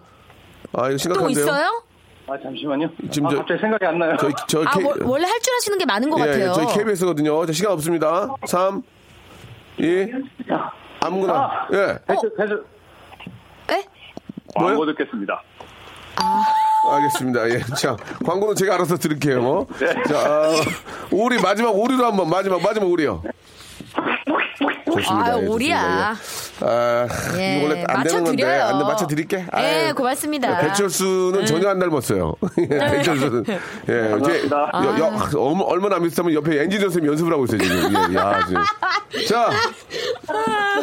아, 0.73 0.87
이거 0.87 0.91
또 0.91 0.97
심각한데요? 0.97 1.43
있어요? 1.43 1.83
아, 2.27 2.33
잠시만요. 2.41 2.89
지금 3.11 3.27
아, 3.27 3.29
저- 3.29 3.37
갑자기 3.37 3.61
생각이 3.61 3.85
안 3.85 3.99
나요. 3.99 4.17
저희, 4.19 4.33
저, 4.47 4.63
아, 4.63 4.71
K, 4.71 4.83
월- 4.83 5.03
원래 5.03 5.25
할 5.27 5.39
줄 5.41 5.53
아시는 5.55 5.77
게 5.77 5.85
많은 5.85 6.09
것 6.09 6.19
예, 6.21 6.25
같아요. 6.25 6.49
예, 6.49 6.53
저희 6.53 6.65
KBS거든요. 6.73 7.45
자, 7.45 7.51
시간 7.53 7.73
없습니다. 7.73 8.27
3, 8.47 8.81
2, 9.77 9.83
아무거나. 11.05 11.33
아. 11.33 11.67
예. 11.73 11.97
해주, 12.09 12.31
해주. 12.39 12.65
에? 13.71 13.83
뭐요? 14.57 14.77
광고 14.77 14.85
듣겠습니다. 14.87 15.41
알겠습니다. 16.91 17.49
예. 17.49 17.59
자, 17.75 17.97
광고는 18.25 18.55
제가 18.55 18.75
알아서 18.75 18.95
드릴게요. 18.97 19.65
네. 19.79 20.03
자, 20.03 20.19
아, 20.19 20.51
오리, 21.11 21.41
마지막 21.41 21.71
오리로 21.75 22.05
한 22.05 22.15
번, 22.15 22.29
마지막, 22.29 22.61
마지막 22.61 22.87
오리요. 22.87 23.23
좋습니다. 25.01 25.31
아, 25.33 25.41
예, 25.41 25.45
오리야. 25.47 26.15
예. 26.61 26.65
아, 26.65 27.07
예, 27.37 27.57
이거 27.57 27.67
원래 27.67 27.83
안 27.87 28.03
되는 28.03 28.23
건데, 28.23 28.43
맞춰드려요. 28.43 28.63
안 28.63 28.77
돼, 28.79 28.83
맞춰 28.85 29.07
드릴게. 29.07 29.37
예, 29.37 29.45
아유. 29.51 29.93
고맙습니다. 29.95 30.61
네. 30.61 30.67
배철수는 30.67 31.45
전혀 31.45 31.69
안 31.69 31.79
닮았어요. 31.79 32.33
예, 32.59 32.67
배철수는. 32.67 33.45
예, 33.49 33.53
이제 34.19 34.47
감사합니다. 34.49 34.71
여- 34.83 34.99
여- 34.99 35.39
얼마- 35.41 35.63
얼마나 35.65 35.95
안 35.97 36.03
비슷하면 36.03 36.33
옆에 36.33 36.61
엔지니어 36.63 36.85
선생님 36.89 37.11
연습을 37.11 37.33
하고 37.33 37.45
있어요, 37.45 37.59
지금. 37.59 37.93
예, 38.11 38.15
야, 38.15 38.39
지금. 38.47 38.61
자, 39.27 39.49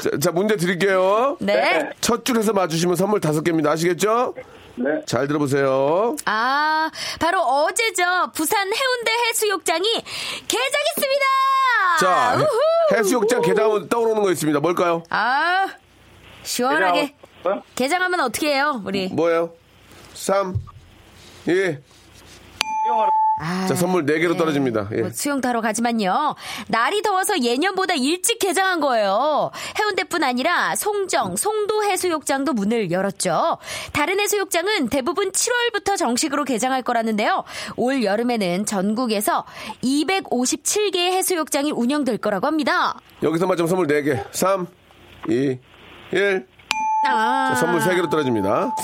자, 0.03 0.11
자, 0.21 0.31
문제 0.33 0.57
드릴게요. 0.57 1.37
네. 1.41 1.91
첫 2.01 2.25
줄에서 2.25 2.53
맞추시면 2.53 2.97
선물 2.97 3.21
다섯 3.21 3.43
개입니다. 3.43 3.71
아시겠죠? 3.73 4.35
네. 4.77 5.03
잘 5.07 5.27
들어보세요. 5.29 6.17
아, 6.25 6.91
바로 7.21 7.41
어제죠. 7.43 8.03
부산 8.35 8.67
해운대 8.67 9.13
해수욕장이 9.29 9.87
개장했습니다. 10.49 11.27
자, 12.01 12.35
우후. 12.37 12.47
해- 12.95 12.99
해수욕장 12.99 13.43
개장하면 13.43 13.89
떠오르는 13.89 14.23
거 14.23 14.31
있습니다. 14.31 14.61
뭘까요? 14.61 15.03
아, 15.11 15.67
시원하게. 16.43 17.15
어? 17.45 17.63
개장하면 17.75 18.21
어떻게 18.21 18.55
해요, 18.55 18.81
우리? 18.85 19.09
뭐예요? 19.09 19.53
3, 20.15 20.55
2, 21.47 21.77
수영하러. 22.85 23.11
아, 23.39 23.67
자, 23.67 23.75
선물 23.75 24.05
4개로 24.05 24.33
네. 24.33 24.37
떨어집니다. 24.37 24.89
예. 24.93 25.01
뭐 25.01 25.11
수영 25.11 25.41
타러 25.41 25.61
가지만요. 25.61 26.35
날이 26.69 27.03
더워서 27.03 27.41
예년보다 27.43 27.95
일찍 27.95 28.39
개장한 28.39 28.81
거예요. 28.81 29.51
해운대뿐 29.79 30.23
아니라 30.23 30.77
송정, 30.77 31.37
송도 31.37 31.85
해수욕장도 31.85 32.53
문을 32.53 32.91
열었죠. 32.91 33.59
다른 33.93 34.21
해수욕장은 34.21 34.89
대부분 34.89 35.33
7월부터 35.33 35.97
정식으로 35.97 36.45
개장할 36.45 36.83
거라는데요. 36.83 37.45
올 37.77 38.05
여름에는 38.05 38.67
전국에서 38.67 39.45
257개의 39.83 41.13
해수욕장이 41.13 41.73
운영될 41.73 42.19
거라고 42.19 42.47
합니다. 42.47 42.99
여기서 43.23 43.47
맞으면 43.47 43.69
선물 43.69 43.87
4개. 43.87 44.23
3, 44.31 44.67
2, 45.29 45.59
1. 46.13 46.47
아. 47.05 47.49
자, 47.49 47.55
선물 47.57 47.81
3개로 47.81 48.09
떨어집니다. 48.11 48.75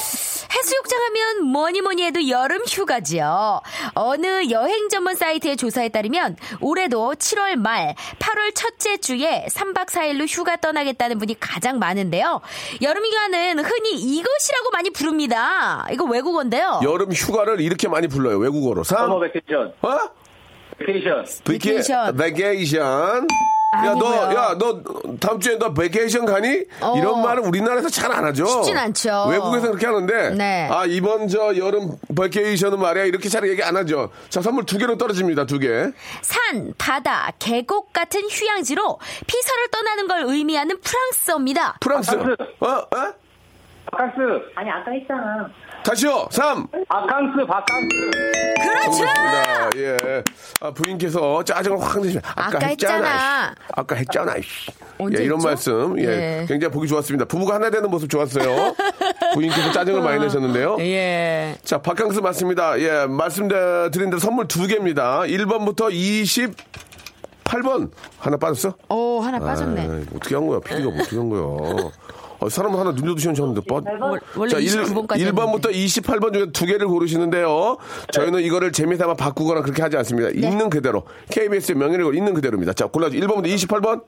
해수욕장 0.51 1.01
하면 1.01 1.47
뭐니 1.53 1.83
뭐니 1.83 2.03
해도 2.05 2.29
여름 2.29 2.63
휴가지요. 2.69 3.61
어느 3.95 4.51
여행 4.51 4.89
전문 4.89 5.15
사이트의 5.15 5.57
조사에 5.57 5.91
따르면 5.91 6.37
올해도 6.61 7.15
7월 7.15 7.57
말, 7.57 7.95
8월 8.19 8.55
첫째 8.55 8.97
주에 8.97 9.47
3박 9.51 9.87
4일로 9.89 10.27
휴가 10.29 10.57
떠나겠다는 10.57 11.19
분이 11.19 11.39
가장 11.39 11.79
많은데요. 11.79 12.41
여름 12.83 13.05
휴가는 13.05 13.59
흔히 13.65 13.93
이것이라고 13.93 14.71
많이 14.73 14.91
부릅니다. 14.91 15.87
이거 15.93 16.05
외국어인데요. 16.05 16.81
여름 16.83 17.13
휴가를 17.13 17.61
이렇게 17.61 17.89
많이 17.89 18.09
불러요. 18.09 18.39
외국어로. 18.39 18.83
3, 18.85 18.99
summer 18.99 19.21
vacation. 19.21 19.73
어? 19.83 19.99
vacation. 20.79 21.25
vacation. 21.45 22.17
vacation. 22.17 23.27
야, 23.77 23.83
너, 23.95 24.07
아니고요. 24.07 24.39
야, 24.39 24.57
너, 24.59 24.83
다음 25.21 25.39
주에 25.41 25.59
너 25.59 25.75
vacation 25.75 26.25
가니? 26.25 26.65
어. 26.81 26.95
이런 26.97 27.23
말은 27.23 27.45
우리나라에서 27.45 27.89
잘 27.91 28.09
안 28.09 28.25
하죠. 28.25 28.47
쉽진 28.47 28.77
않죠. 28.79 29.27
외국에서 29.29 29.67
그렇게 29.69 29.85
하는데. 29.87 30.31
네. 30.31 30.69
아, 30.71 30.87
이번 30.87 31.29
저 31.29 31.55
여름 31.57 31.91
vacation은 32.17 32.81
말이야. 32.81 33.05
이렇게 33.05 33.29
잘 33.29 33.47
얘기 33.47 33.63
안 33.63 33.77
하죠. 33.77 34.11
자, 34.31 34.41
선물 34.41 34.65
두 34.65 34.79
개로 34.79 34.97
떨어집니다. 34.97 35.45
두 35.45 35.59
개. 35.59 35.69
산, 36.23 36.73
바다, 36.79 37.31
계곡 37.39 37.93
같은 37.93 38.23
휴양지로 38.31 38.99
피서를 39.27 39.69
떠나는 39.71 40.09
걸 40.09 40.23
의미하는 40.27 40.79
프랑스어입니다. 40.81 41.77
프랑스. 41.81 42.17
프랑스. 42.17 42.37
어? 42.61 42.67
어? 42.69 43.13
바캉스. 43.93 44.21
아니 44.57 44.71
아까 44.71 44.91
했잖아. 44.91 45.49
다시요. 45.85 46.29
3. 46.31 46.67
바캉스, 46.88 47.47
바캉스. 47.47 48.11
그렇죠! 48.61 48.91
정답입니다. 48.99 49.71
예. 49.77 50.23
아, 50.61 50.71
부인께서 50.73 51.43
짜증을 51.45 51.81
확 51.81 52.01
내시면 52.01 52.23
아까, 52.35 52.57
아까 52.59 52.67
했잖아. 52.67 52.95
했잖아. 52.97 53.49
씨. 53.49 53.55
아까 53.75 53.95
했잖아. 53.97 54.35
예, 54.37 55.23
이런? 55.25 55.38
말씀. 55.38 55.99
예. 55.99 56.05
예. 56.05 56.47
굉장히 56.47 56.73
보기 56.73 56.88
좋았습니다. 56.88 57.25
부부가 57.25 57.55
하나 57.55 57.71
되는 57.71 57.88
모습 57.91 58.11
좋았어요. 58.11 58.75
부인께서 59.35 59.73
짜증을 59.73 60.03
많이 60.03 60.19
내셨는데요. 60.21 60.77
예. 60.81 61.57
자, 61.62 61.79
바캉스 61.81 62.21
맞습니다. 62.21 62.79
예, 62.81 63.07
말씀드린 63.07 64.11
대로 64.11 64.19
선물 64.19 64.47
두 64.49 64.67
개입니다. 64.67 65.21
1번부터 65.21 65.91
28번. 67.45 67.91
하나 68.19 68.37
빠졌어? 68.37 68.75
오, 68.91 69.21
하나 69.21 69.38
빠졌네. 69.38 69.81
아이, 69.81 70.05
어떻게 70.14 70.35
한 70.35 70.47
거야? 70.47 70.61
PD가 70.61 70.88
어떻게 70.88 71.17
한 71.17 71.31
거야? 71.31 71.43
아, 72.40 72.48
사람 72.48 72.74
하나 72.77 72.92
눈도 72.92 73.16
시원찮은데 73.16 73.62
빠. 73.68 73.81
원래 74.37 74.51
자, 74.51 74.59
29번까지 74.61 75.18
1번부터 75.33 75.72
28번 75.72 76.33
중에 76.33 76.46
두 76.53 76.66
개를 76.66 76.87
고르시는데요. 76.87 77.79
저희는 78.12 78.40
이거를 78.42 78.70
재미삼아 78.72 79.14
바꾸거나 79.14 79.62
그렇게 79.62 79.83
하지 79.83 79.96
않습니다. 79.96 80.31
네. 80.31 80.46
있는 80.48 80.70
그대로. 80.70 81.05
KBS의 81.31 81.77
명예를 81.77 82.05
걸고 82.05 82.16
있는 82.16 82.35
그대로입니다. 82.35 82.72
자, 82.74 82.87
골라주 82.87 83.18
1번부터 83.18 83.46
28번. 83.46 84.03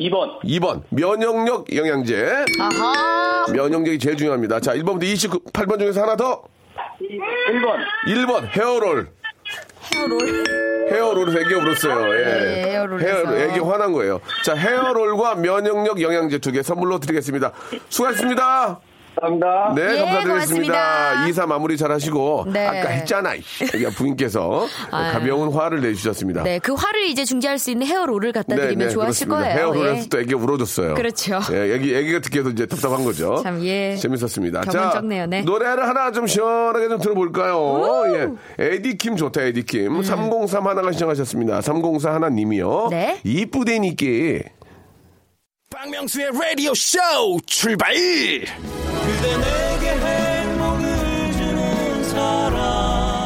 2번. 0.00 0.40
2번. 0.42 0.82
면역력 0.90 1.74
영양제. 1.74 2.44
아하. 2.58 3.46
면역력이 3.52 3.98
제일 3.98 4.16
중요합니다. 4.16 4.60
자, 4.60 4.74
1번부터 4.74 5.02
28번 5.04 5.78
중에서 5.78 6.02
하나 6.02 6.16
더. 6.16 6.42
1번. 7.00 8.26
1번. 8.26 8.46
헤어롤. 8.48 9.10
헤어롤. 9.94 10.88
헤어롤에서 10.90 11.40
애기 11.40 11.54
울었어요. 11.54 12.14
예. 12.14 12.24
네, 12.24 12.64
헤어롤에서. 12.72 13.08
헤어, 13.32 13.38
애기 13.48 13.58
화난 13.60 13.92
거예요. 13.92 14.20
자, 14.44 14.54
헤어롤과 14.54 15.36
면역력 15.36 16.00
영양제 16.00 16.38
두 16.38 16.50
개 16.52 16.62
선물로 16.62 16.98
드리겠습니다. 16.98 17.52
수고하셨습니다. 17.88 18.80
감사합니다. 19.20 19.72
네, 19.74 19.82
예, 19.82 19.98
감사드리겠습니다. 19.98 20.24
고맙습니다. 20.24 21.28
이사 21.28 21.46
마무리 21.46 21.76
잘 21.76 21.92
하시고. 21.92 22.46
네. 22.52 22.66
아까 22.66 22.88
했잖아. 22.88 23.34
이 23.34 23.42
부인께서 23.96 24.66
아유. 24.90 25.12
가벼운 25.12 25.52
화를 25.52 25.80
내주셨습니다. 25.82 26.42
네, 26.42 26.58
그 26.58 26.72
화를 26.74 27.04
이제 27.04 27.24
중재할 27.24 27.58
수 27.58 27.70
있는 27.70 27.86
헤어롤을 27.86 28.32
갖다 28.32 28.56
드리면 28.56 28.90
좋아하실 28.90 29.28
네, 29.28 29.34
그렇습니다. 29.34 29.36
거예요. 29.36 29.56
헤어롤에서 29.58 30.04
예. 30.04 30.08
또 30.08 30.20
애기 30.20 30.34
울어줬어요. 30.34 30.94
그렇죠. 30.94 31.40
예, 31.52 31.74
애기, 31.74 31.94
애기가 31.94 32.20
듣기에도 32.20 32.50
이제 32.50 32.66
답답한 32.66 33.04
거죠. 33.04 33.40
참, 33.44 33.62
예. 33.64 33.96
재밌었습니다. 33.96 34.62
경험 34.62 34.92
적네요, 34.92 35.26
네. 35.26 35.42
노래를 35.42 35.86
하나 35.86 36.10
좀 36.12 36.26
시원하게 36.26 36.88
좀 36.88 36.98
들어볼까요? 37.00 38.04
예. 38.58 38.64
에디킴 38.64 39.16
좋다, 39.16 39.42
에디킴. 39.42 40.02
303 40.02 40.66
하나가 40.66 40.90
신청하셨습니다. 40.92 41.60
304 41.60 42.14
하나님이요. 42.14 42.88
네. 42.90 43.20
이쁘대니께. 43.24 44.44
박명수의 45.70 46.30
라디오 46.32 46.74
쇼 46.74 46.98
출발! 47.46 47.94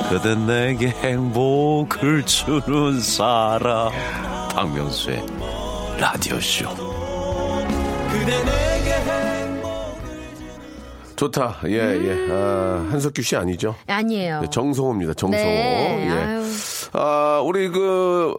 그대 0.08 0.34
내게 0.36 0.88
행복을 0.90 2.24
주는 2.24 3.00
사람 3.00 3.90
박명수의 4.54 5.26
라디오쇼 5.98 6.68
좋다. 11.16 11.60
예, 11.66 11.72
예. 11.72 12.28
아, 12.30 12.86
한석규 12.90 13.22
씨 13.22 13.36
아니죠? 13.36 13.74
아니에요. 13.86 14.40
네, 14.40 14.50
정성호입니다. 14.50 15.14
정성호. 15.14 15.44
네, 15.44 16.06
예. 16.06 16.10
아유. 16.10 16.44
아, 16.92 17.40
우리 17.44 17.68
그, 17.68 18.34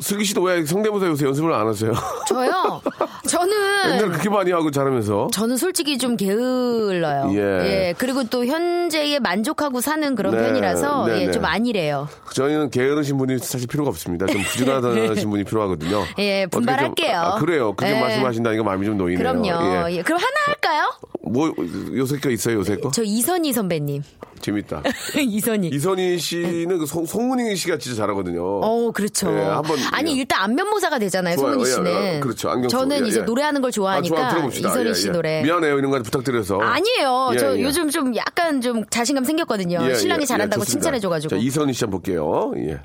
슬기 0.00 0.24
씨도 0.24 0.42
왜 0.42 0.64
성대모사 0.64 1.06
요새 1.06 1.26
연습을 1.26 1.52
안 1.52 1.66
하세요? 1.66 1.92
저요? 2.28 2.80
저는. 3.28 3.56
옛날 3.94 4.08
그렇게 4.10 4.28
많이 4.28 4.50
하고 4.52 4.70
잘하면서. 4.70 5.28
저는 5.32 5.56
솔직히 5.56 5.98
좀 5.98 6.16
게을러요. 6.16 7.30
예. 7.34 7.94
그리고 7.98 8.24
또 8.24 8.44
현재에 8.44 9.18
만족하고 9.20 9.80
사는 9.80 10.14
그런 10.14 10.34
네, 10.34 10.42
편이라서 10.42 11.06
네, 11.06 11.20
예, 11.22 11.26
네. 11.26 11.32
좀 11.32 11.44
아니래요. 11.44 12.08
저희는 12.34 12.70
게으르신 12.70 13.16
분이 13.18 13.38
사실 13.38 13.66
필요가 13.68 13.90
없습니다. 13.90 14.26
좀 14.26 14.42
부지런하신 14.42 15.30
분이 15.30 15.44
필요하거든요. 15.44 16.04
예, 16.18 16.42
어떻게 16.42 16.50
좀- 16.50 16.50
분발할게요. 16.50 17.18
아, 17.18 17.38
그래요. 17.38 17.74
그렇게 17.74 17.96
예. 17.96 18.00
말씀하신다니까 18.00 18.64
마음이 18.64 18.86
좀 18.86 18.98
놓이네요. 18.98 19.18
그럼요. 19.18 19.90
예. 19.90 19.96
예, 19.96 20.02
그럼 20.02 20.18
하나 20.20 20.34
할까요? 20.46 20.90
뭐, 21.24 21.52
요새 21.94 22.18
거 22.18 22.30
있어요, 22.30 22.56
요새 22.56 22.76
거? 22.76 22.90
저 22.90 23.02
이선희 23.02 23.52
선배님. 23.52 24.02
재밌다. 24.42 24.82
이선희. 25.16 25.68
이선희 25.68 26.18
씨는 26.18 26.78
그 26.78 26.86
송, 26.86 27.06
송은희 27.06 27.56
씨가 27.56 27.78
진짜 27.78 27.96
잘하거든요. 27.96 28.42
어, 28.44 28.90
그렇죠. 28.92 29.32
예, 29.32 29.40
한번, 29.42 29.78
아니, 29.92 30.12
예. 30.12 30.20
일단 30.20 30.42
안면모사가 30.42 30.98
되잖아요, 30.98 31.36
좋아요. 31.36 31.52
송은희 31.54 31.70
예, 31.70 31.74
씨는. 31.74 31.90
예, 32.16 32.20
그렇죠. 32.20 32.50
안경. 32.50 32.68
저는 32.68 33.04
예, 33.04 33.08
이제 33.08 33.20
예. 33.20 33.24
노래하는 33.24 33.60
걸 33.62 33.68
아, 33.68 33.72
좋아하니까 33.72 34.16
좋아, 34.16 34.28
들어봅시다. 34.28 34.68
이선희 34.70 34.88
예, 34.90 34.94
씨 34.94 35.06
예. 35.08 35.12
노래. 35.12 35.42
미안해요, 35.42 35.78
이런 35.78 35.90
거 35.90 36.02
부탁드려서. 36.02 36.58
아니에요. 36.60 37.30
예, 37.34 37.38
저 37.38 37.56
예. 37.56 37.62
요즘 37.62 37.88
좀 37.88 38.14
약간 38.16 38.60
좀 38.60 38.84
자신감 38.90 39.24
생겼거든요. 39.24 39.78
예, 39.88 39.94
신랑이 39.94 40.22
예, 40.22 40.26
잘한다고 40.26 40.62
예. 40.62 40.66
칭찬해줘가지고. 40.66 41.30
자, 41.30 41.36
이선희 41.36 41.72
씨 41.72 41.84
한번 41.84 42.02
볼게요. 42.02 42.52
예. 42.56 42.80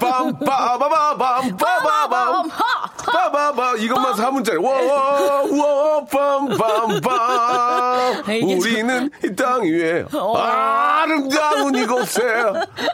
빰빰빠바바밤 0.00 1.56
빠바밤 1.56 2.50
빠바바 3.16 3.76
이것만 3.76 4.12
4문짜리 4.14 4.62
와와빰빰빰 4.62 7.08
어. 7.08 8.22
우리는 8.28 9.10
이 9.24 9.34
땅 9.36 9.62
위에 9.64 10.04
아름다운 10.36 11.74
이곳에 11.74 12.22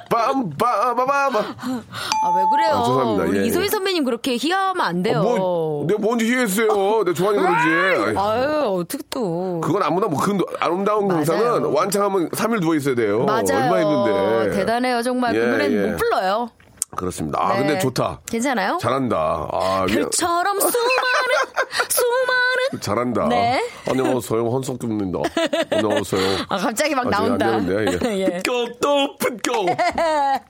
빰빠바바밤 0.08 1.36
아, 1.36 2.36
왜 2.36 2.42
그래요? 2.50 2.74
아, 2.74 2.82
죄송합니다. 2.84 3.24
우리 3.24 3.38
예, 3.40 3.44
이소희 3.46 3.64
예. 3.64 3.68
선배님 3.68 4.04
그렇게 4.04 4.36
희화하면 4.38 4.84
안 4.84 5.02
돼요. 5.02 5.22
뭐 5.22 5.84
내가 5.86 6.00
뭔지 6.00 6.26
이해했어요 6.26 7.04
내가 7.04 7.14
좋아하니 7.14 7.38
그러지 7.38 8.16
아유, 8.18 8.78
어떻게 8.80 9.02
또. 9.10 9.60
그건 9.62 9.82
아무나 9.82 10.06
뭐그 10.06 10.38
아름다운. 10.60 11.08
경사는 11.08 11.64
완창하면 11.64 12.30
3일 12.30 12.60
누워 12.60 12.74
있어야 12.76 12.94
돼요 12.94 13.24
맞아요. 13.24 13.42
얼마 13.50 13.80
힘든데 13.80 14.56
대단해요, 14.56 15.02
정말. 15.02 15.34
예, 15.34 15.40
그 15.40 15.44
노래는 15.46 15.76
예. 15.76 15.86
못 15.90 15.96
불러요. 15.96 16.50
그렇습니다 16.96 17.38
아 17.42 17.54
네. 17.54 17.58
근데 17.60 17.78
좋다 17.78 18.20
괜찮아요? 18.30 18.78
잘한다 18.80 19.16
아. 19.50 19.86
별처럼 19.88 20.60
수많은, 20.60 20.72
수많은. 21.88 22.80
잘한다. 22.80 23.28
네. 23.28 23.62
안녕하세요. 23.88 24.48
헌석규입니다. 24.48 25.18
안녕하세요. 25.70 26.38
아, 26.48 26.56
갑자기 26.56 26.94
막 26.94 27.06
아, 27.06 27.10
나온다. 27.10 27.46
안 27.46 27.66
되는데, 27.66 28.08
예. 28.16 28.20
예. 28.20 28.26
붙고 28.42 28.78
또 28.80 29.16
붙고 29.18 29.66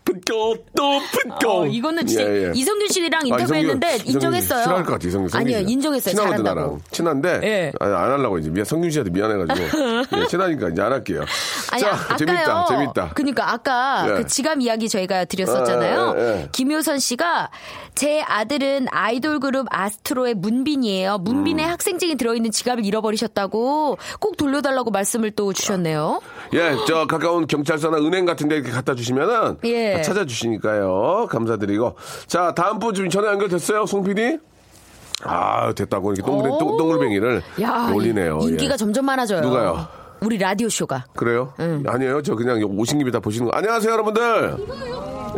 붙고 0.05 0.57
또 0.77 1.01
붙고. 1.11 1.51
어, 1.63 1.67
이거는 1.67 2.07
진짜 2.07 2.25
예, 2.25 2.49
예. 2.49 2.53
이성균 2.55 2.89
씨랑 2.89 3.23
아, 3.23 3.27
인터뷰했는데 3.27 3.95
이성균 3.97 4.13
인정했어요. 4.15 4.63
싫어할 4.63 4.85
것 4.85 4.93
같아, 4.93 5.09
이성균. 5.09 5.29
성균 5.31 5.55
아니요, 5.55 5.67
씨. 5.67 5.73
인정했어요. 5.73 6.15
친하거든. 6.15 6.45
나랑. 6.45 6.81
친한데, 6.93 7.41
예. 7.43 7.73
아니, 7.81 7.93
안 7.95 8.11
하려고 8.13 8.39
이제. 8.39 8.51
미안, 8.51 8.65
성균 8.65 8.91
씨한테 8.91 9.11
미안해가지고. 9.11 9.69
예, 10.23 10.27
친하니까 10.27 10.69
이제 10.69 10.83
안 10.83 10.93
할게요. 10.93 11.25
아니, 11.73 11.83
자, 11.83 11.91
아까요. 11.93 12.17
재밌다, 12.17 12.67
재밌다. 12.67 13.11
그니까 13.15 13.53
아까 13.53 14.07
예. 14.09 14.13
그 14.15 14.27
지갑 14.27 14.61
이야기 14.61 14.89
저희가 14.89 15.25
드렸었잖아요. 15.25 16.15
아, 16.33 16.37
예, 16.37 16.43
예. 16.43 16.49
김효선 16.53 16.99
씨가 16.99 17.51
제 17.95 18.23
아들은 18.23 18.87
아이돌 18.91 19.41
그룹 19.41 19.67
아스트로의 19.71 20.35
문빈이에요. 20.35 21.19
문빈의 21.19 21.67
음. 21.67 21.71
학생증이 21.71 22.17
들어있는 22.17 22.51
지갑을 22.51 22.85
잃어버리셨다고 22.85 23.99
꼭 24.21 24.37
돌려달라고 24.37 24.91
말씀을 24.91 25.31
또 25.33 25.53
주셨네요. 25.53 26.21
예, 26.55 26.75
저 26.87 27.07
가까운 27.07 27.47
경찰서나 27.47 27.99
은행 27.99 28.25
같은 28.25 28.49
데 28.49 28.57
이렇게 28.57 28.71
갖다 28.71 28.95
주시면은 28.95 29.59
예. 29.65 29.95
다 29.95 30.03
찾아주시니까요. 30.03 31.27
감사드리고. 31.31 31.97
자, 32.27 32.55
다음 32.55 32.79
분 32.79 32.95
지금 32.95 33.11
전화 33.11 33.29
연결됐어요, 33.33 33.87
송 33.87 34.03
PD? 34.05 34.39
아, 35.25 35.73
됐다고 35.73 36.13
이렇게 36.13 36.27
동그래, 36.27 36.53
오. 36.53 36.59
동, 36.59 36.77
동글뱅이를 36.77 37.43
야, 37.61 37.91
올리네요. 37.95 38.39
인기가 38.43 38.73
예. 38.73 38.77
점점 38.77 39.05
많아져요. 39.07 39.41
누가요? 39.41 39.87
우리 40.21 40.39
라디오 40.39 40.69
쇼가. 40.69 41.07
그래요? 41.15 41.53
아니에요. 41.59 42.23
저 42.23 42.35
그냥 42.35 42.63
오신 42.63 42.99
김에 42.99 43.11
다 43.11 43.19
보시는 43.21 43.51
거. 43.51 43.57
안녕하세요, 43.57 43.93
여러분들. 43.93 44.57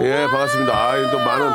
예, 0.00 0.26
반갑습니다. 0.30 0.72
아, 0.74 1.10
또 1.10 1.18
많은 1.18 1.48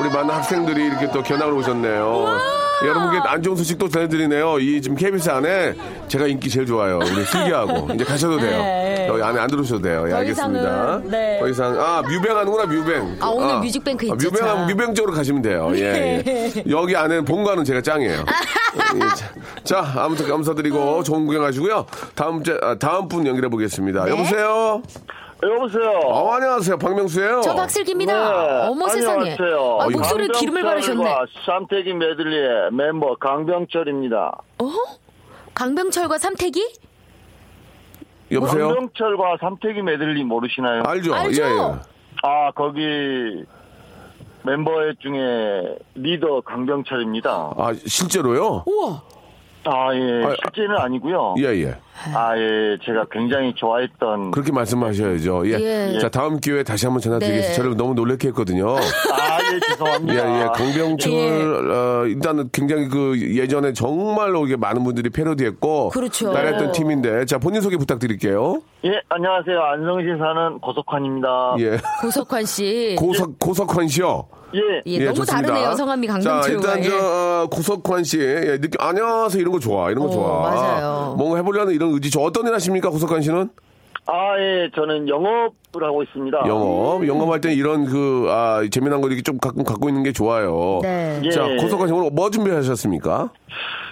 우리 0.00 0.08
많은 0.10 0.30
학생들이 0.30 0.86
이렇게 0.86 1.10
또 1.10 1.22
견학을 1.22 1.52
오셨네요. 1.54 2.38
여러분께 2.84 3.18
안 3.26 3.42
좋은 3.42 3.56
소식도 3.56 3.88
전해드리네요. 3.88 4.58
이 4.58 4.82
지금 4.82 4.96
KBS 4.98 5.30
안에 5.30 5.74
제가 6.08 6.26
인기 6.26 6.50
제일 6.50 6.66
좋아요. 6.66 6.98
우리 6.98 7.24
슬기하고 7.24 7.88
이제 7.94 8.04
가셔도 8.04 8.38
돼요. 8.38 8.58
네. 8.58 9.06
여기 9.08 9.22
안에 9.22 9.38
안 9.40 9.48
들어오셔도 9.48 9.80
돼요. 9.80 10.04
예, 10.06 10.10
더 10.10 10.16
알겠습니다. 10.18 10.60
이상은, 10.60 11.10
네. 11.10 11.38
더 11.40 11.48
이상 11.48 11.80
아 11.80 12.02
뮤뱅하는구나 12.02 12.66
뮤뱅. 12.66 13.16
아, 13.20 13.28
오늘 13.28 13.60
뮤직뱅크 13.60 14.04
있죠, 14.06 14.16
뮤뱅하면 14.16 14.68
자. 14.68 14.74
뮤뱅 14.74 14.94
쪽으로 14.94 15.14
가시면 15.14 15.40
돼요. 15.42 15.70
예, 15.76 16.22
예. 16.26 16.64
여기 16.68 16.94
안에 16.96 17.22
본관은 17.22 17.64
제가 17.64 17.80
짱이에요. 17.80 18.18
예, 18.94 18.98
자, 19.64 19.82
자, 19.82 20.02
아무튼 20.02 20.28
감사드리고 20.28 21.02
좋은 21.02 21.24
구경하시고요. 21.24 21.86
다음 22.14 22.42
제 22.44 22.58
아, 22.60 22.74
다음 22.78 23.08
분 23.08 23.26
연결해 23.26 23.48
보겠습니다. 23.48 24.04
네. 24.04 24.10
여보세요. 24.10 24.82
여보세요. 25.42 25.90
어, 26.06 26.32
안녕하세요. 26.32 26.78
박명수예요. 26.78 27.40
저 27.42 27.54
박슬기입니다. 27.54 28.12
네, 28.14 28.68
어머 28.68 28.88
세상에. 28.88 29.30
안녕하세요. 29.32 29.78
아, 29.80 29.88
목소리에 29.90 30.28
기름을 30.28 30.62
바르셨네. 30.62 31.04
삼태기 31.44 31.92
메들리의 31.94 32.72
멤버 32.72 33.16
강병철입니다. 33.16 34.38
어? 34.58 34.70
강병철과 35.54 36.18
삼태기? 36.18 36.74
여보세요. 38.32 38.68
강병철과 38.68 39.36
삼태기 39.40 39.82
메들리 39.82 40.24
모르시나요? 40.24 40.82
알죠? 40.86 41.14
알죠? 41.14 41.42
예, 41.42 41.46
예. 41.48 41.58
아 42.22 42.50
거기 42.52 43.44
멤버 44.42 44.70
중에 45.00 45.76
리더 45.94 46.40
강병철입니다. 46.40 47.30
아, 47.56 47.72
실제로요? 47.86 48.64
우와. 48.66 49.02
아 49.66 49.94
예, 49.94 50.24
아, 50.24 50.34
실제는 50.44 50.76
아니고요. 50.78 51.34
예, 51.38 51.44
예. 51.62 51.76
아 52.14 52.36
예, 52.38 52.76
제가 52.84 53.06
굉장히 53.10 53.52
좋아했던. 53.54 54.30
그렇게 54.30 54.52
말씀하셔야죠. 54.52 55.42
예. 55.46 55.92
예. 55.94 55.98
자, 55.98 56.08
다음 56.08 56.38
기회에 56.38 56.62
다시 56.62 56.86
한번 56.86 57.00
전화드리겠습니다. 57.00 57.48
네. 57.48 57.54
저를 57.54 57.76
너무 57.76 57.94
놀래게 57.94 58.28
했거든요. 58.28 58.76
아 58.76 59.38
예, 59.52 59.60
죄송합니다. 59.70 60.14
예, 60.14 60.42
예. 60.42 60.46
강병철, 60.54 61.12
예. 61.12 61.72
어, 61.72 62.04
일단은 62.06 62.50
굉장히 62.52 62.88
그 62.88 63.18
예전에 63.18 63.72
정말로 63.72 64.46
이게 64.46 64.56
많은 64.56 64.84
분들이 64.84 65.10
패러디했고. 65.10 65.88
그렇죠. 65.90 66.32
따라했던 66.32 66.72
팀인데. 66.72 67.24
자, 67.24 67.38
본인 67.38 67.60
소개 67.60 67.76
부탁드릴게요. 67.76 68.60
예, 68.84 69.00
안녕하세요. 69.08 69.58
안성시 69.60 70.06
사는 70.18 70.58
고석환입니다. 70.60 71.56
예. 71.60 71.78
고석환 72.02 72.44
씨. 72.44 72.96
고석, 72.98 73.38
고석환 73.38 73.88
씨요. 73.88 74.28
예. 74.54 74.82
예, 74.86 74.98
너무 75.04 75.14
좋습니다. 75.16 75.48
다르네요. 75.48 75.74
성함이 75.74 76.06
자, 76.06 76.12
강병철과. 76.14 76.48
일단 76.48 76.84
예. 76.84 76.88
저 76.88 76.96
어, 77.42 77.46
고석환 77.50 78.04
씨, 78.04 78.18
예, 78.20 78.58
느낌 78.60 78.80
안녕하세요 78.80 79.40
이런 79.40 79.52
거 79.52 79.58
좋아, 79.58 79.90
이런 79.90 80.04
거 80.04 80.08
어, 80.08 80.12
좋아. 80.12 80.40
맞아요. 80.50 81.14
뭔가 81.18 81.36
해보려는 81.38 81.74
이런 81.74 81.92
의지. 81.92 82.10
저 82.10 82.20
어떤 82.20 82.46
일 82.46 82.54
하십니까, 82.54 82.90
고석환 82.90 83.22
씨는? 83.22 83.48
아 84.08 84.38
예, 84.38 84.70
저는 84.74 85.08
영업을 85.08 85.82
하고 85.82 86.02
있습니다. 86.04 86.44
영업, 86.46 87.06
영업할 87.06 87.40
때 87.40 87.52
이런 87.52 87.86
그 87.86 88.26
아, 88.30 88.62
재미난 88.70 89.00
거 89.00 89.08
이렇게 89.08 89.22
좀 89.22 89.36
가끔 89.38 89.64
갖고 89.64 89.88
있는 89.88 90.04
게 90.04 90.12
좋아요. 90.12 90.78
네. 90.82 91.20
예. 91.24 91.30
자, 91.30 91.42
고석환 91.60 91.88
씨 91.88 91.92
오늘 91.92 92.10
뭐 92.12 92.30
준비하셨습니까? 92.30 93.30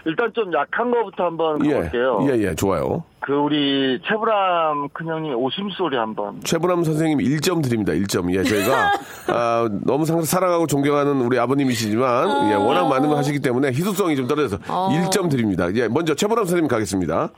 일단 0.06 0.30
좀 0.34 0.52
약한 0.52 0.90
거부터 0.90 1.24
한번 1.24 1.64
예. 1.66 1.72
가볼게요. 1.72 2.26
예, 2.28 2.38
예, 2.42 2.54
좋아요. 2.54 3.04
그 3.20 3.32
우리 3.32 3.98
최불암 4.06 4.90
큰형님 4.92 5.34
오심소리 5.34 5.96
한번. 5.96 6.40
최불암 6.44 6.84
선생님 6.84 7.18
1점 7.18 7.62
드립니다. 7.62 7.92
1점. 7.94 8.30
예, 8.34 8.42
저희가 8.42 8.90
아, 9.28 9.68
너무 9.84 10.04
상- 10.04 10.20
사랑하고 10.22 10.66
존경하는 10.66 11.22
우리 11.22 11.38
아버님이시지만 11.38 12.50
예, 12.50 12.54
워낙 12.54 12.86
많은 12.88 13.08
걸 13.08 13.16
하시기 13.16 13.40
때문에 13.40 13.68
희소성이 13.68 14.14
좀 14.16 14.26
떨어져서 14.26 14.58
1점 14.64 15.30
드립니다. 15.30 15.72
예, 15.74 15.88
먼저 15.88 16.14
최불암 16.14 16.44
선생님 16.44 16.68
가겠습니다. 16.68 17.30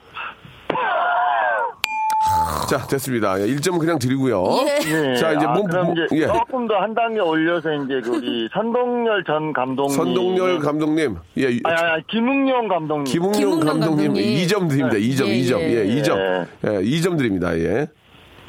자, 2.70 2.86
됐습니다. 2.86 3.40
예, 3.40 3.46
1점 3.46 3.78
그냥 3.78 3.98
드리고요. 3.98 4.44
예. 4.88 5.14
자, 5.16 5.32
이제 5.32 5.46
아, 5.46 5.52
몸, 5.52 5.66
그럼 5.66 5.86
몸- 5.86 5.94
이제 5.96 6.06
예. 6.22 6.26
조금 6.26 6.66
더 6.66 6.74
한 6.76 6.94
단계 6.94 7.20
올려서 7.20 7.72
이제 7.72 8.00
그 8.02 8.16
우리 8.16 8.48
선동열 8.52 9.24
전 9.24 9.52
감독님. 9.52 9.96
선동열 9.96 10.58
감독님, 10.58 11.16
예, 11.38 11.46
아니, 11.46 11.60
아니, 11.64 12.06
김웅용 12.08 12.68
감독님. 12.68 13.04
김웅용 13.04 13.32
김웅용 13.32 13.60
감독님 13.60 14.06
감독님. 14.08 14.36
2점 14.46 14.68
드립니다. 14.68 14.96
2점, 14.96 15.28
예, 15.28 15.40
2점, 15.40 15.60
예. 15.60 15.74
예, 15.74 16.02
2점, 16.02 16.46
예, 16.64 16.68
2점 16.82 17.16
드립니다. 17.18 17.56
예. 17.58 17.86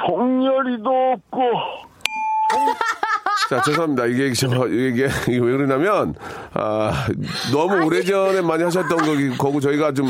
동열이도 0.06 0.89
없고. 1.13 1.41
자, 3.49 3.62
죄송합니다. 3.62 4.06
이게, 4.08 4.34
저, 4.34 4.47
이게, 4.67 5.08
이게 5.27 5.39
왜 5.39 5.51
그러냐면, 5.58 6.13
아, 6.53 7.08
너무 7.53 7.86
오래전에 7.86 8.41
많이 8.41 8.63
하셨던 8.63 8.97
거기, 8.97 9.30
거고 9.38 9.60
저희가 9.60 9.93
좀, 9.93 10.08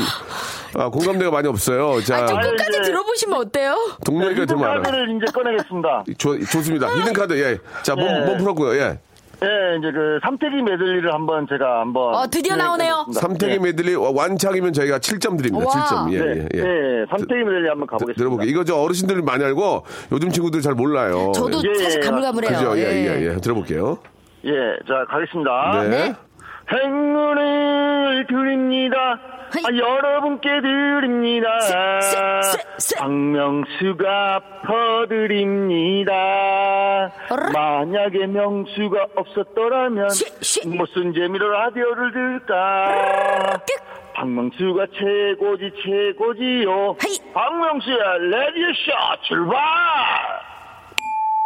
아, 0.76 0.88
공감대가 0.88 1.30
많이 1.30 1.48
없어요. 1.48 2.00
자, 2.02 2.16
아, 2.22 2.26
좀 2.26 2.40
끝까지 2.40 2.70
이제- 2.70 2.82
들어보시면 2.82 3.38
어때요? 3.40 3.76
동열이가 4.04 4.46
좀 4.46 4.62
알아요. 4.62 4.82
카드를 4.82 5.16
이제 5.16 5.32
꺼내겠습니다. 5.32 6.04
좋, 6.18 6.38
좋습니다. 6.44 6.88
히든카드, 6.88 7.38
예. 7.42 7.58
자, 7.82 7.94
몸, 7.94 8.04
예. 8.08 8.24
몸 8.26 8.38
풀었고요, 8.38 8.74
예. 8.80 8.98
예, 9.40 9.78
이제 9.78 9.92
그 9.92 10.18
삼태기 10.24 10.62
메들리를 10.62 11.14
한번 11.14 11.46
제가 11.48 11.80
한번. 11.80 12.12
어, 12.12 12.26
드디어 12.28 12.56
나오네요. 12.56 13.06
삼태기 13.14 13.52
예. 13.54 13.58
메들리 13.58 13.94
완창이면 13.94 14.72
저희가 14.72 14.98
7점 14.98 15.36
드립니다. 15.38 15.64
와. 15.64 15.72
7점. 15.84 16.12
예, 16.12 16.18
네, 16.18 16.24
예, 16.26 16.58
예. 16.58 16.60
네, 16.62 17.04
삼태기 17.08 17.44
메들리 17.44 17.68
한번 17.68 17.86
가보겠습니다. 17.86 18.18
들어볼게요. 18.18 18.50
이거 18.50 18.64
저 18.64 18.74
어르신들이 18.76 19.22
많이 19.22 19.44
알고 19.44 19.84
요즘 20.10 20.30
친구들 20.30 20.60
잘 20.60 20.74
몰라요. 20.74 21.30
저도 21.36 21.62
예, 21.64 21.82
사실 21.84 22.00
예, 22.02 22.06
가물가물해요. 22.06 22.52
그죠? 22.58 22.78
예, 22.78 22.82
예, 22.82 23.26
예. 23.32 23.36
들어볼게요. 23.36 23.98
예, 24.44 24.50
자, 24.88 25.04
가겠습니다. 25.08 25.84
네. 25.88 26.14
행운을 26.72 28.26
드립니다. 28.28 28.96
아, 29.50 29.68
여러분께 29.74 30.48
드립니다. 30.60 31.48
박명수가 32.98 34.40
퍼드립니다. 34.66 36.12
만약에 37.52 38.26
명수가 38.26 39.06
없었더라면. 39.16 40.08
무슨 40.66 41.14
재미로 41.14 41.48
라디오를 41.50 42.12
들을까? 42.12 43.58
끝. 43.66 43.74
박명수가 44.14 44.86
최고지 44.98 45.70
최고지요. 45.84 46.96
박명수의 47.32 47.98
레디쇼 48.30 48.92
출발! 49.28 49.56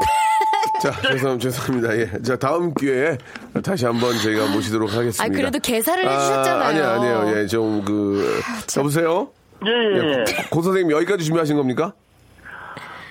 자, 0.80 0.90
죄송, 1.12 1.38
죄송합니다. 1.38 1.96
예. 1.98 2.22
자, 2.22 2.36
다음 2.36 2.72
기회에 2.74 3.18
다시 3.62 3.84
한번 3.86 4.16
저희가 4.18 4.50
모시도록 4.52 4.90
하겠습니다. 4.92 5.24
아, 5.24 5.28
그래도 5.28 5.58
개사를 5.60 6.02
해주셨잖아요. 6.04 6.62
아니요, 6.62 6.84
아니에요. 7.24 7.38
예, 7.40 7.46
좀 7.46 7.84
그, 7.84 8.40
여보세요? 8.76 9.28
예, 9.66 9.70
예, 9.70 10.08
예. 10.20 10.24
고 10.50 10.62
선생님 10.62 10.90
여기까지 10.90 11.24
준비하신 11.24 11.56
겁니까? 11.56 11.92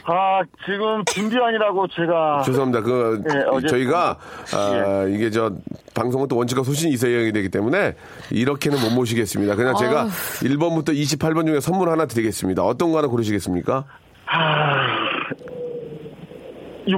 아, 0.04 0.42
지금 0.66 1.06
준비하느라고 1.06 1.88
제가. 1.90 2.42
죄송합니다. 2.44 2.82
그 2.82 3.22
예, 3.34 3.44
어제- 3.52 3.68
저희가 3.68 4.18
아, 4.54 5.06
이게 5.10 5.30
저 5.30 5.52
방송은 5.94 6.28
또 6.28 6.36
원칙과 6.38 6.64
소신이 6.64 6.92
있어야 6.94 7.32
되기 7.32 7.50
때문에 7.50 7.96
이렇게는 8.32 8.82
못 8.82 8.90
모시겠습니다. 8.90 9.56
그냥 9.56 9.76
제가 9.78 10.08
1번부터 10.42 10.90
28번 10.90 11.46
중에 11.46 11.60
선물 11.60 11.90
하나 11.90 12.08
드리겠습니다. 12.08 12.64
어떤 12.64 12.92
거 12.92 12.98
하나 12.98 13.08
고르시겠습니까? 13.08 13.86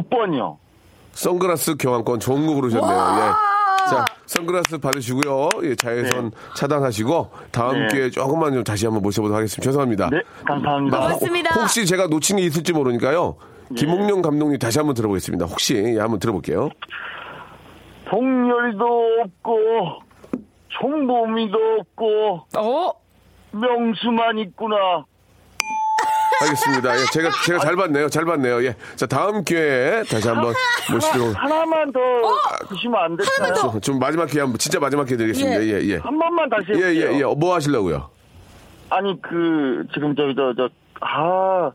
6번이요. 0.02 0.58
선글라스 1.14 1.76
교환권 1.78 2.20
좋은 2.20 2.46
거 2.48 2.54
고르셨네요. 2.56 2.92
예. 2.92 3.54
자, 3.90 4.06
선글라스 4.26 4.78
받으시고요. 4.80 5.50
예, 5.64 5.76
자외선 5.76 6.32
차단하시고 6.56 7.30
다음 7.52 7.74
네. 7.80 7.88
기회에 7.92 8.10
조금만 8.10 8.54
좀 8.54 8.64
다시 8.64 8.86
한번 8.86 9.04
모셔보도록 9.04 9.38
하겠습니다. 9.38 9.62
죄송합니다. 9.62 10.10
네, 10.10 10.22
감사합니다. 10.46 10.98
나- 10.98 11.04
고맙습니다. 11.08 11.60
혹시 11.62 11.86
제가 11.86 12.08
놓친 12.08 12.38
게 12.38 12.44
있을지 12.44 12.72
모르니까요. 12.74 13.36
김홍룡 13.76 14.22
감독님 14.22 14.58
다시 14.60 14.80
한번 14.80 14.96
들어보겠습니다. 14.96 15.46
혹시 15.46 15.76
예, 15.76 16.00
한번 16.00 16.20
들어볼게요. 16.20 16.70
동열이도 18.10 18.86
없고, 19.24 19.58
총범이도 20.70 21.58
없고, 21.80 22.46
어? 22.58 22.92
명수만 23.52 24.40
있구나. 24.40 25.06
알겠습니다. 26.42 26.94
예, 27.00 27.06
제가 27.12 27.30
제가 27.46 27.60
잘 27.60 27.76
봤네요. 27.76 28.10
잘 28.10 28.26
봤네요. 28.26 28.64
예. 28.66 28.76
자, 28.96 29.06
다음 29.06 29.44
기회에 29.44 30.04
다시 30.04 30.28
한번 30.28 30.54
모시도록 30.92 31.34
하나만 31.36 31.92
더 31.92 32.00
주시면 32.70 32.96
안 33.02 33.18
될까요? 33.18 33.54
좀, 33.72 33.82
좀 33.82 34.00
마지막 34.00 34.26
기회 34.28 34.42
한번 34.42 34.58
진짜 34.58 34.80
마지막 34.80 35.06
기회 35.06 35.18
드리겠습니다. 35.18 35.64
예. 35.64 35.68
예, 35.68 35.82
예. 35.90 35.96
한 35.98 36.18
번만 36.18 36.50
다시 36.50 36.68
예. 36.76 36.94
예, 36.94 37.20
예. 37.20 37.24
어, 37.24 37.34
뭐 37.36 37.56
하시려고요? 37.56 38.10
아니, 38.90 39.20
그, 39.22 39.84
지금 39.94 40.16
저기, 40.16 40.36
저, 40.36 40.54
저, 40.56 40.70
아, 41.02 41.72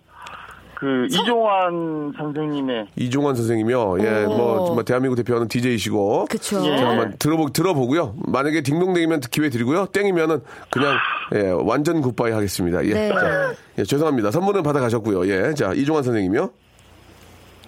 그, 0.79 1.07
이종환 1.07 2.13
선생님의. 2.17 2.87
이종환 2.95 3.35
선생님이요. 3.35 3.97
예, 3.99 4.27
뭐 4.27 4.65
정말 4.67 4.85
대한민국 4.85 5.17
대표하는 5.17 5.49
DJ이시고. 5.49 6.27
그쵸. 6.31 6.65
예. 6.65 6.77
자, 6.77 6.89
한번 6.91 7.17
들어보 7.19 7.51
들어보고요. 7.51 8.15
만약에 8.29 8.63
딩동댕이면 8.63 9.23
기회 9.29 9.49
드리고요. 9.49 9.87
땡이면은 9.87 10.41
그냥 10.71 10.97
예, 11.35 11.51
완전 11.51 12.01
굿바이 12.01 12.31
하겠습니다. 12.31 12.85
예. 12.85 12.95
네. 12.95 13.09
자, 13.09 13.55
예, 13.79 13.83
죄송합니다. 13.83 14.31
선물은 14.31 14.63
받아 14.63 14.79
가셨고요. 14.79 15.27
예. 15.27 15.53
자, 15.55 15.73
이종환 15.75 16.05
선생님이요. 16.05 16.49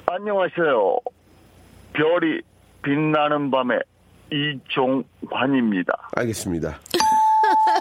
안녕하세요. 0.07 0.97
별이 1.95 2.43
빛나는 2.85 3.51
밤에 3.51 3.75
이종환입니다. 4.31 6.11
알겠습니다. 6.15 6.79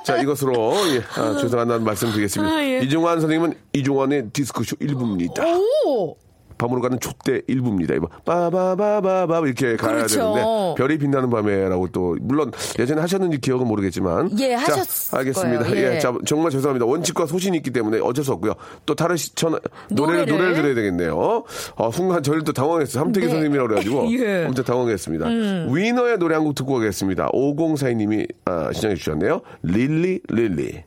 자, 0.03 0.17
이것으로 0.17 0.73
예, 0.95 1.03
아, 1.15 1.37
죄송하다는 1.37 1.83
말씀 1.83 2.09
드리겠습니다. 2.11 2.53
아, 2.55 2.63
예. 2.63 2.79
이종환 2.79 3.19
선생님은 3.19 3.53
이종환의 3.73 4.29
디스크쇼 4.31 4.77
1부입니다. 4.77 5.43
오! 5.85 6.15
밤으로 6.59 6.81
가는 6.81 6.99
촛대 6.99 7.41
1부입니다. 7.49 7.95
이거 7.95 8.07
빠바바바바 8.25 9.39
이렇게 9.39 9.75
가야 9.77 9.95
그렇죠. 9.95 10.15
되는데 10.35 10.75
별이 10.77 10.97
빛나는 10.99 11.29
밤에라고 11.31 11.87
또 11.87 12.15
물론 12.21 12.51
예전에 12.77 13.01
하셨는지 13.01 13.39
기억은 13.39 13.65
모르겠지만 13.67 14.29
예, 14.39 14.55
자, 14.57 14.61
하셨을 14.61 15.17
알겠습니다. 15.17 15.63
거예요. 15.63 15.75
예. 15.87 15.95
예. 15.95 15.99
자, 15.99 16.13
정말 16.25 16.51
죄송합니다. 16.51 16.85
원칙과 16.85 17.25
소신이 17.25 17.57
있기 17.57 17.71
때문에 17.71 17.99
어쩔 17.99 18.23
수 18.23 18.33
없고요. 18.33 18.53
또 18.85 18.93
다른 18.93 19.15
시천 19.17 19.53
노래를 19.89 20.25
노래를. 20.25 20.33
노래를 20.33 20.53
들어야 20.55 20.75
되겠네요. 20.75 21.43
어, 21.77 21.91
순간 21.91 22.21
저를 22.21 22.43
또 22.43 22.51
당황했어요. 22.53 23.03
삼태기 23.03 23.25
네. 23.25 23.31
선생님이라고 23.31 23.67
그래가지고 23.69 24.11
예. 24.19 24.43
음. 24.43 24.47
엄청 24.49 24.65
당황했습니다. 24.65 25.25
위너의 25.73 26.17
노래 26.19 26.35
한 26.35 26.43
곡 26.43 26.55
듣고 26.55 26.75
가겠습니다. 26.75 27.29
5042님이 27.29 28.27
아, 28.45 28.69
신청해 28.73 28.95
주셨네요. 28.95 29.41
릴리 29.63 30.21
릴리. 30.29 30.83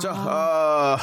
자, 0.00 0.12
아, 0.14 0.96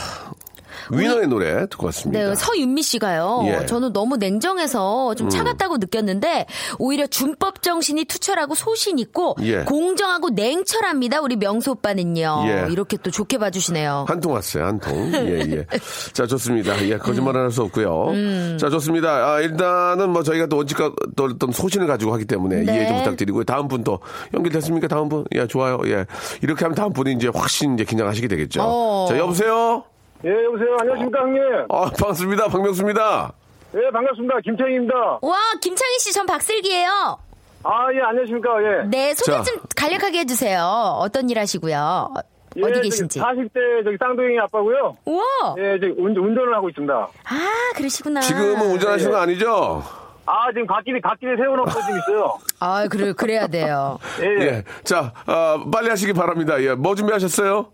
위너의 0.92 1.28
노래 1.28 1.68
듣고 1.68 1.86
왔습니다. 1.88 2.30
네, 2.30 2.36
서윤미 2.36 2.82
씨가요. 2.84 3.42
예. 3.46 3.58
음. 3.58 3.66
저는 3.68 3.94
너무 3.94 4.18
냉정해서 4.18 5.16
좀 5.16 5.30
차갑다고 5.30 5.78
느꼈는데 5.78 6.46
오히려 6.80 7.08
준법 7.08 7.62
정신이 7.62 8.06
투철하고 8.06 8.56
소신 8.56 9.00
있고 9.00 9.36
예. 9.42 9.64
공정하고 9.64 10.30
냉철합니다. 10.30 11.22
우리 11.22 11.36
명수 11.36 11.72
오빠는요. 11.72 12.44
예. 12.48 12.68
이렇게 12.72 12.98
또 12.98 13.12
좋게 13.12 13.38
봐주시네요. 13.38 14.06
한 14.08 14.20
통 14.22 14.34
왔어요, 14.34 14.66
한 14.66 14.80
통. 14.80 15.12
예, 15.14 15.40
예. 15.52 15.66
자, 16.14 16.26
좋습니다. 16.26 16.84
예, 16.88 16.98
거짓말은 16.98 17.42
할수 17.44 17.62
없고요. 17.64 18.10
음. 18.10 18.58
자, 18.60 18.70
좋습니다. 18.70 19.34
아, 19.34 19.40
일단은 19.42 20.10
뭐 20.12 20.24
저희가 20.24 20.48
또 20.48 20.58
원칙과 20.58 20.92
또 21.16 21.26
어떤 21.26 21.52
소신을 21.52 21.86
가지고 21.88 22.14
하기 22.14 22.26
때문에 22.26 22.64
네. 22.64 22.74
이해 22.74 22.88
좀 22.88 22.98
부탁드리고요. 22.98 23.44
다음 23.44 23.68
분 23.68 23.84
또 23.84 24.00
연결됐습니까? 24.34 24.88
다음 24.88 25.08
분? 25.08 25.24
예, 25.36 25.46
좋아요. 25.48 25.80
예. 25.86 26.06
이렇게 26.42 26.66
하면 26.66 26.76
다음 26.76 26.92
분이 26.94 27.14
이제 27.14 27.30
확신 27.34 27.76
이제 27.76 27.84
긴장하시게 27.86 28.28
되겠죠. 28.28 28.62
어. 28.64 29.06
자, 29.08 29.18
여보세요? 29.18 29.84
예, 30.26 30.46
여보세요. 30.46 30.76
안녕하십니까, 30.80 31.20
형님. 31.22 31.42
아, 31.70 31.82
반갑습니다. 32.00 32.48
박명수입니다. 32.48 33.32
예, 33.76 33.92
반갑습니다. 33.92 34.40
김태희입니다. 34.42 34.96
와, 35.22 35.38
김창희 35.62 36.00
씨, 36.00 36.12
전 36.14 36.26
박슬기예요. 36.26 37.20
아, 37.64 37.88
예, 37.94 38.02
안녕하십니까, 38.02 38.50
예. 38.64 38.88
네, 38.88 39.14
소개 39.14 39.32
자. 39.32 39.44
좀 39.44 39.58
간략하게 39.76 40.20
해주세요. 40.20 40.60
어떤 41.00 41.30
일 41.30 41.38
하시고요. 41.38 42.14
예, 42.58 42.64
어디 42.64 42.82
계신지. 42.82 43.20
40대 43.20 43.84
저기 43.84 43.98
쌍둥이 44.00 44.40
아빠고요. 44.40 44.98
우와. 45.06 45.24
예, 45.60 45.78
저기 45.80 45.94
운, 45.98 46.16
운전을 46.18 46.56
하고 46.56 46.70
있습니다. 46.70 46.94
아, 46.94 47.72
그러시구나. 47.76 48.22
지금은 48.22 48.72
운전하시는 48.72 49.12
거 49.12 49.18
아니죠? 49.20 49.84
아, 50.26 50.48
지금 50.52 50.66
갓길에, 50.66 51.00
갓길에 51.00 51.36
세워놓고 51.38 51.70
지금 51.70 52.00
있어요. 52.00 52.38
아, 52.60 52.88
그래, 52.90 53.14
그래야 53.14 53.48
돼요. 53.48 54.00
예, 54.22 54.26
예. 54.26 54.46
예. 54.48 54.64
자, 54.84 55.14
아, 55.28 55.64
빨리 55.72 55.90
하시기 55.90 56.14
바랍니다. 56.14 56.60
예. 56.64 56.74
뭐 56.74 56.96
준비하셨어요? 56.96 57.68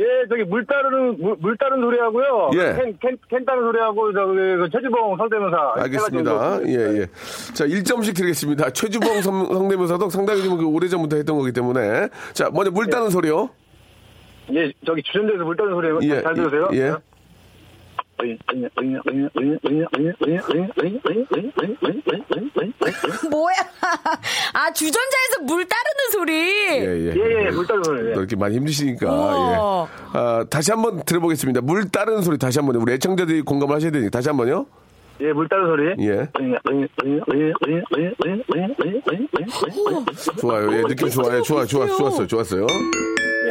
예, 0.00 0.26
저기 0.28 0.44
물 0.44 0.64
따르는, 0.64 1.18
물, 1.20 1.36
물 1.38 1.56
따르는 1.58 1.82
소리하고요. 1.82 2.50
예. 2.54 2.74
캔, 2.74 2.96
캔, 3.00 3.18
캔 3.28 3.44
따는 3.44 3.62
소리하고, 3.64 4.12
저기, 4.14 4.34
그 4.34 4.68
최주봉 4.72 5.16
성대모사. 5.18 5.74
알겠습니다. 5.76 6.60
예, 6.68 7.00
예. 7.02 7.06
자, 7.54 7.66
1점씩 7.66 8.16
드리겠습니다. 8.16 8.70
최주봉 8.70 9.20
성- 9.20 9.46
성대모사도 9.52 10.08
상당히 10.08 10.42
좀그 10.42 10.64
오래전부터 10.66 11.16
했던 11.16 11.36
거기 11.36 11.52
때문에. 11.52 12.08
자, 12.32 12.48
먼저 12.52 12.70
물 12.70 12.86
따는 12.88 13.10
소리요. 13.10 13.50
예, 14.54 14.72
저기 14.86 15.02
주전자에서 15.02 15.44
물 15.44 15.56
따는 15.56 15.72
소리 15.74 16.08
예, 16.10 16.22
잘 16.22 16.34
들으세요? 16.34 16.68
예. 16.72 16.94
뭐야? 23.30 23.56
아, 24.52 24.72
주전자에서 24.72 25.42
물 25.46 25.66
따르는 25.66 26.10
소리. 26.12 26.32
예, 26.32 26.80
예. 26.80 27.14
예, 27.16 27.46
예, 27.46 27.50
물 27.50 27.66
따는 27.66 27.82
소리. 27.84 28.12
또 28.14 28.20
이렇게 28.20 28.36
많이 28.36 28.56
힘드시니까. 28.56 29.06
예. 29.06 30.18
아, 30.18 30.44
다시 30.50 30.70
한번 30.70 31.02
들어보겠습니다. 31.04 31.60
물 31.62 31.88
따르는 31.88 32.22
소리 32.22 32.38
다시 32.38 32.58
한번. 32.58 32.76
우리 32.76 32.92
애청자들이 32.94 33.42
공감을 33.42 33.76
하셔야 33.76 33.90
되니까 33.90 34.10
다시 34.10 34.28
한번요. 34.28 34.66
예, 35.20 35.32
물 35.32 35.48
따는 35.48 35.66
소리. 35.66 36.06
예. 36.06 36.28
좋아요. 40.40 40.72
예, 40.72 40.82
느낌 40.82 41.08
좋아요. 41.08 41.42
좋아, 41.42 41.64
좋아, 41.66 41.86
좋았어요. 41.86 42.26
좋았어요. 42.26 42.66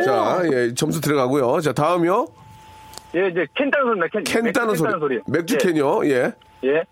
자, 0.06 0.42
예, 0.52 0.74
점수 0.74 1.02
들어가고요. 1.02 1.60
자, 1.62 1.74
다음이요. 1.74 2.28
예, 3.16 3.28
이제 3.30 3.48
캔 3.56 3.72
따는 3.72 3.86
소리입니다. 3.88 4.08
캔, 4.12 4.24
캔 4.24 4.54
따는 4.54 4.68
맥주 4.74 5.00
소리. 5.00 5.20
맥주 5.28 5.58
캔이요. 5.58 6.06
예. 6.06 6.34
예. 6.64 6.68
예. 6.70 6.84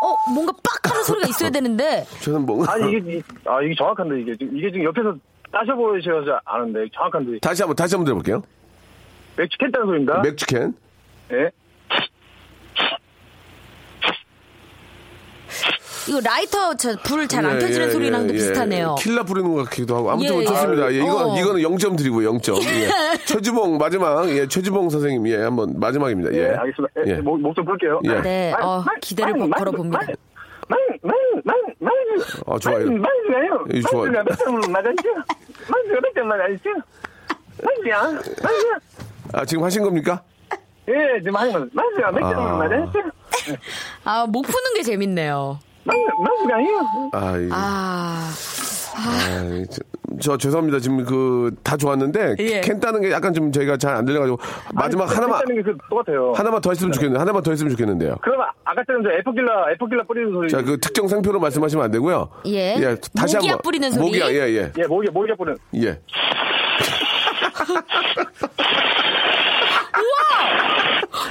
어, 0.00 0.16
뭔가 0.32 0.52
빡 0.64 0.90
하는 0.90 1.04
소리가 1.04 1.28
있어야 1.28 1.50
되는데. 1.50 2.04
저는 2.22 2.44
뭔가. 2.44 2.72
아니, 2.72 2.90
이게, 2.92 3.18
이- 3.18 3.22
아, 3.46 3.62
이게 3.62 3.74
정확한데, 3.76 4.20
이게. 4.20 4.36
지금, 4.36 4.56
이게 4.56 4.70
지금 4.70 4.84
옆에서 4.86 5.14
따셔 5.52 5.74
보셔서 5.76 6.40
아는데, 6.44 6.86
정확한데. 6.92 7.38
다시 7.40 7.62
한번, 7.62 7.76
다시 7.76 7.94
한번 7.94 8.06
들어볼게요. 8.06 8.42
맥주 9.36 9.56
캔 9.58 9.70
따는 9.70 9.86
소리입니다. 9.86 10.20
맥주 10.22 10.44
캔. 10.46 10.74
예. 11.32 11.50
이거 16.08 16.20
라이터 16.20 16.74
불 17.04 17.28
잘안 17.28 17.56
예, 17.56 17.58
켜지는 17.60 17.86
예, 17.86 17.90
소리랑도 17.90 18.28
예, 18.30 18.32
비슷하네요. 18.36 18.96
예. 18.98 19.02
킬라 19.02 19.22
부르는 19.22 19.54
것 19.54 19.64
같기도 19.64 19.96
하고. 19.96 20.10
아무튼 20.10 20.40
예, 20.40 20.44
좋습니다. 20.44 20.92
예, 20.92 20.96
이거, 20.98 21.32
어. 21.32 21.38
이거는 21.38 21.62
0점 21.62 21.96
드리고 21.96 22.22
0점. 22.22 22.60
예. 22.64 22.88
최주봉, 23.24 23.78
마지막. 23.78 24.28
예, 24.30 24.46
최주봉 24.48 24.90
선생님. 24.90 25.28
예, 25.28 25.36
한번 25.42 25.78
마지막입니다. 25.78 26.32
예, 26.34 26.38
예. 26.38 26.54
알겠습니다. 26.54 27.00
예, 27.06 27.10
예. 27.10 27.14
목, 27.20 27.40
목좀 27.40 27.64
풀게요. 27.64 28.00
예. 28.04 28.20
네, 28.20 28.52
어, 28.60 28.84
기대를 29.00 29.38
걸- 29.38 29.50
걸어봅니다. 29.50 29.98
만, 30.68 30.78
만, 31.02 31.14
만, 31.44 31.56
만, 31.78 31.92
어, 32.46 32.58
좋아요. 32.58 32.86
만, 32.86 33.00
만주가요. 33.00 33.64
예, 33.74 33.80
좋아요. 33.82 34.10
만주가 34.12 34.24
몇점 34.24 34.72
맞았죠? 34.72 35.08
만주가 35.68 36.00
몇 36.00 36.14
점 36.14 36.28
맞았죠? 36.28 36.70
만주야, 37.62 38.02
만주야. 38.42 38.78
아, 39.34 39.44
지금 39.44 39.62
하신 39.64 39.82
겁니까? 39.82 40.22
예, 40.88 41.20
지금 41.20 41.36
하는 41.36 41.52
거. 41.52 41.58
만주가 41.72 42.10
몇점 42.10 42.38
아. 42.40 42.56
맞았죠? 42.56 42.98
아, 44.04 44.26
목 44.28 44.42
푸는 44.46 44.74
게 44.74 44.82
재밌네요. 44.82 45.58
만주, 45.84 46.06
만주가요. 46.18 47.10
아, 47.12 47.36
이- 47.38 47.48
아, 47.50 48.30
아, 48.94 49.64
저, 49.70 49.80
저 50.20 50.36
죄송합니다. 50.36 50.78
지금 50.78 51.04
그 51.04 51.50
다 51.64 51.76
좋았는데 51.76 52.36
예. 52.40 52.60
캔 52.60 52.78
따는 52.80 53.00
게 53.00 53.10
약간 53.10 53.32
좀 53.32 53.50
저희가 53.50 53.76
잘 53.78 53.94
안 53.96 54.04
들려가지고 54.04 54.38
마지막 54.74 55.04
하나만 55.16 55.40
하는 55.40 55.56
게그 55.56 55.76
똑같아요. 55.88 56.32
하나만 56.34 56.60
더 56.60 56.70
했으면 56.70 56.92
좋겠는데 56.92 57.18
하나만 57.18 57.42
더 57.42 57.50
했으면 57.50 57.70
좋겠는데요. 57.70 58.16
그러면 58.22 58.46
아까처럼 58.64 59.02
저 59.04 59.10
에포킬라, 59.10 59.70
에포킬라 59.72 60.04
뿌리는 60.04 60.30
소리. 60.32 60.48
자, 60.50 60.62
그 60.62 60.78
특정 60.78 61.08
상표로 61.08 61.40
말씀하시면 61.40 61.84
안 61.84 61.90
되고요. 61.90 62.28
예. 62.46 62.74
다시 63.16 63.36
모기약 63.36 63.52
한번 63.52 63.62
뿌리는 63.62 63.90
소리. 63.90 64.04
모기약, 64.04 64.32
예, 64.34 64.38
예, 64.50 64.72
예, 64.78 64.86
모기, 64.86 65.08
모기가 65.10 65.34
뿌리는. 65.36 65.58
예. 65.76 65.98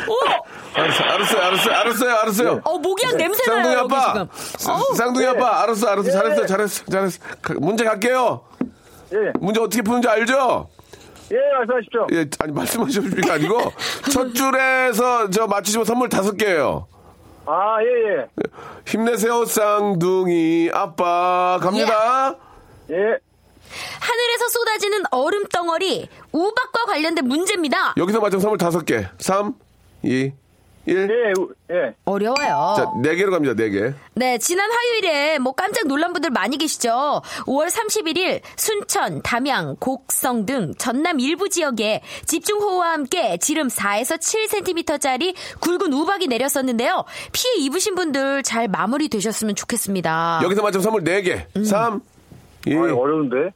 오! 0.08 0.14
알았어, 0.73 1.03
알았어요, 1.03 1.41
알았어요, 1.43 1.75
알았어요, 1.75 2.15
알았어요. 2.15 2.62
어, 2.63 2.77
모기약 2.77 3.15
냄새 3.17 3.43
나요, 3.51 3.63
쌍둥이 3.63 3.75
아빠, 3.75 4.13
지금. 4.13 4.27
쌍- 4.57 4.95
쌍둥이 4.95 5.25
아빠, 5.27 5.63
알았어, 5.63 5.88
알았어, 5.88 6.12
잘했어, 6.12 6.45
잘했어, 6.45 6.86
잘했어. 6.86 7.19
가- 7.41 7.53
문제 7.60 7.84
갈게요. 7.84 8.41
예, 9.13 9.17
문제 9.39 9.60
어떻게 9.60 9.81
푸는지 9.81 10.07
알죠? 10.07 10.69
예, 11.31 11.38
말씀하십시오. 11.57 12.07
예, 12.13 12.25
아니 12.39 12.51
말씀하십니까 12.53 13.34
아니고 13.34 13.71
첫 14.13 14.34
줄에서 14.34 15.29
저 15.29 15.47
맞추시면 15.47 15.86
선물 15.86 16.10
다섯 16.10 16.36
개예요. 16.38 16.88
아, 17.45 17.77
예, 17.81 18.19
예. 18.21 18.25
힘내세요, 18.88 19.45
쌍둥이 19.45 20.69
아빠 20.73 21.60
갑니다. 21.62 22.36
예. 22.89 22.95
하늘에서 22.95 24.49
쏟아지는 24.51 25.03
얼음 25.12 25.45
덩어리, 25.47 26.07
우박과 26.31 26.86
관련된 26.86 27.25
문제입니다. 27.25 27.93
여기서 27.97 28.19
맞으면 28.19 28.41
선물 28.41 28.57
다섯 28.57 28.86
개. 28.86 29.07
3, 29.19 29.53
2, 30.03 30.31
1. 30.86 30.96
예, 31.10 31.34
우- 31.39 31.50
예. 31.72 31.96
어려워요. 32.06 32.74
자, 32.76 32.86
네 33.04 33.15
개로 33.15 33.32
갑니다. 33.32 33.54
네 33.54 33.70
개. 33.70 33.94
네, 34.15 34.38
지난 34.39 34.70
화요일에 34.72 35.38
뭐 35.39 35.54
깜짝 35.54 35.88
놀란 35.88 36.12
분들 36.13 36.32
많이 36.32 36.58
계시죠? 36.58 37.22
5월 37.46 37.67
31일 37.70 38.41
순천, 38.58 39.22
담양, 39.22 39.76
곡성 39.80 40.46
등 40.46 40.74
전남 40.78 41.20
일부 41.20 41.50
지역에 41.50 42.02
집중호우와 42.26 42.94
함께 42.94 43.38
지름 43.38 43.67
4에서 43.67 44.17
7cm짜리 44.20 45.36
굵은 45.60 45.94
우박이 45.94 46.28
내렸었는데요. 46.28 47.06
피해 47.32 47.54
입으신 47.65 47.96
분들 47.96 48.44
잘 48.44 48.67
마무리 48.67 49.08
되셨으면 49.10 49.56
좋겠습니다. 49.56 50.41
여기서 50.44 50.62
맞으면 50.63 50.82
선물 50.84 51.04
네 51.04 51.22
개. 51.22 51.48
3, 51.63 52.02
2. 52.65 52.76
아, 52.76 52.80
어려운데. 52.96 53.52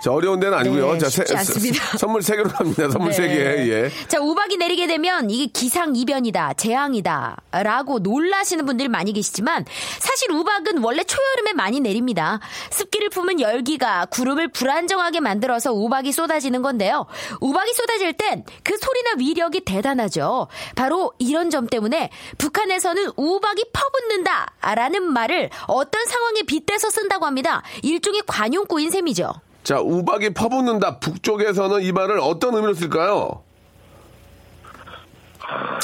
자, 0.00 0.12
어려운 0.12 0.38
데는 0.38 0.56
아니고요. 0.56 0.92
네, 0.92 0.98
자, 0.98 1.08
쉽지 1.08 1.36
않습니다. 1.36 1.84
네. 1.90 1.98
선물 1.98 2.22
세 2.22 2.36
개로 2.36 2.48
갑니다. 2.48 2.88
선물 2.88 3.12
세 3.12 3.26
개. 3.26 3.34
예. 3.34 3.90
자, 4.06 4.20
우박이 4.20 4.56
내리게 4.56 4.86
되면 4.86 5.28
이게 5.28 5.46
기상 5.46 5.96
이변이다, 5.96 6.54
재앙이다, 6.54 7.36
라고 7.50 7.98
놀라시는 7.98 8.64
분들이 8.64 8.88
많이 8.88 9.12
계시지만 9.12 9.64
사실 9.98 10.30
우박은 10.30 10.78
원래 10.84 11.02
초여름에 11.02 11.52
많이 11.54 11.80
내립니다. 11.80 12.38
습기를 12.70 13.08
품은 13.10 13.40
열기가 13.40 14.06
구름을 14.06 14.48
불안정하게 14.48 15.20
만들어서 15.20 15.72
우박이 15.72 16.12
쏟아지는 16.12 16.62
건데요. 16.62 17.06
우박이 17.40 17.72
쏟아질 17.74 18.12
땐 18.12 18.44
그 18.62 18.76
소리나 18.76 19.12
위력이 19.18 19.62
대단하죠. 19.62 20.46
바로 20.76 21.12
이런 21.18 21.50
점 21.50 21.66
때문에 21.66 22.10
북한에서는 22.38 23.12
우박이 23.16 23.64
퍼붓는다, 23.72 24.54
라는 24.74 25.02
말을 25.12 25.50
어떤 25.66 26.06
상황에 26.06 26.42
빗대서 26.42 26.90
쓴다고 26.90 27.26
합니다. 27.26 27.62
일종의 27.82 28.22
관용구인 28.26 28.90
셈이죠. 28.90 29.32
자, 29.62 29.80
우박이 29.80 30.30
퍼붓는다. 30.30 30.98
북쪽에서는 30.98 31.82
이 31.82 31.92
말을 31.92 32.20
어떤 32.20 32.54
의미로 32.54 32.74
쓸까요? 32.74 33.42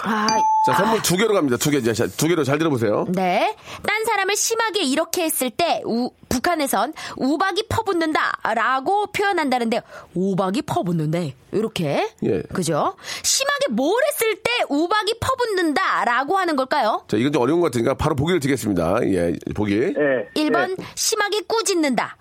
아, 0.06 0.26
자, 0.66 0.74
선물 0.74 1.00
두 1.00 1.16
개로 1.16 1.32
갑니다. 1.32 1.56
두 1.56 1.70
개. 1.70 1.80
자, 1.80 2.06
두 2.06 2.28
개로 2.28 2.44
잘 2.44 2.58
들어보세요. 2.58 3.06
네. 3.08 3.56
딴 3.86 4.04
사람을 4.04 4.36
심하게 4.36 4.82
이렇게 4.82 5.22
했을 5.22 5.48
때, 5.50 5.80
우, 5.86 6.10
북한에선 6.28 6.92
우박이 7.16 7.64
퍼붓는다. 7.68 8.40
라고 8.54 9.06
표현한다는데, 9.06 9.80
우박이 10.14 10.62
퍼붓는데. 10.62 11.34
이렇게. 11.52 12.10
예. 12.24 12.42
그죠? 12.52 12.94
심하게 13.22 13.68
뭘 13.70 13.94
했을 14.08 14.34
때 14.42 14.50
우박이 14.68 15.14
퍼붓는다. 15.20 16.04
라고 16.04 16.36
하는 16.36 16.56
걸까요? 16.56 17.04
자, 17.08 17.16
이건 17.16 17.32
좀 17.32 17.42
어려운 17.42 17.60
것 17.60 17.66
같으니까 17.66 17.94
바로 17.94 18.14
보기를 18.16 18.40
드리겠습니다. 18.40 18.98
예, 19.04 19.32
보기. 19.54 19.74
예. 19.74 20.28
1번, 20.34 20.76
심하게 20.94 21.40
꾸짖는다. 21.42 22.16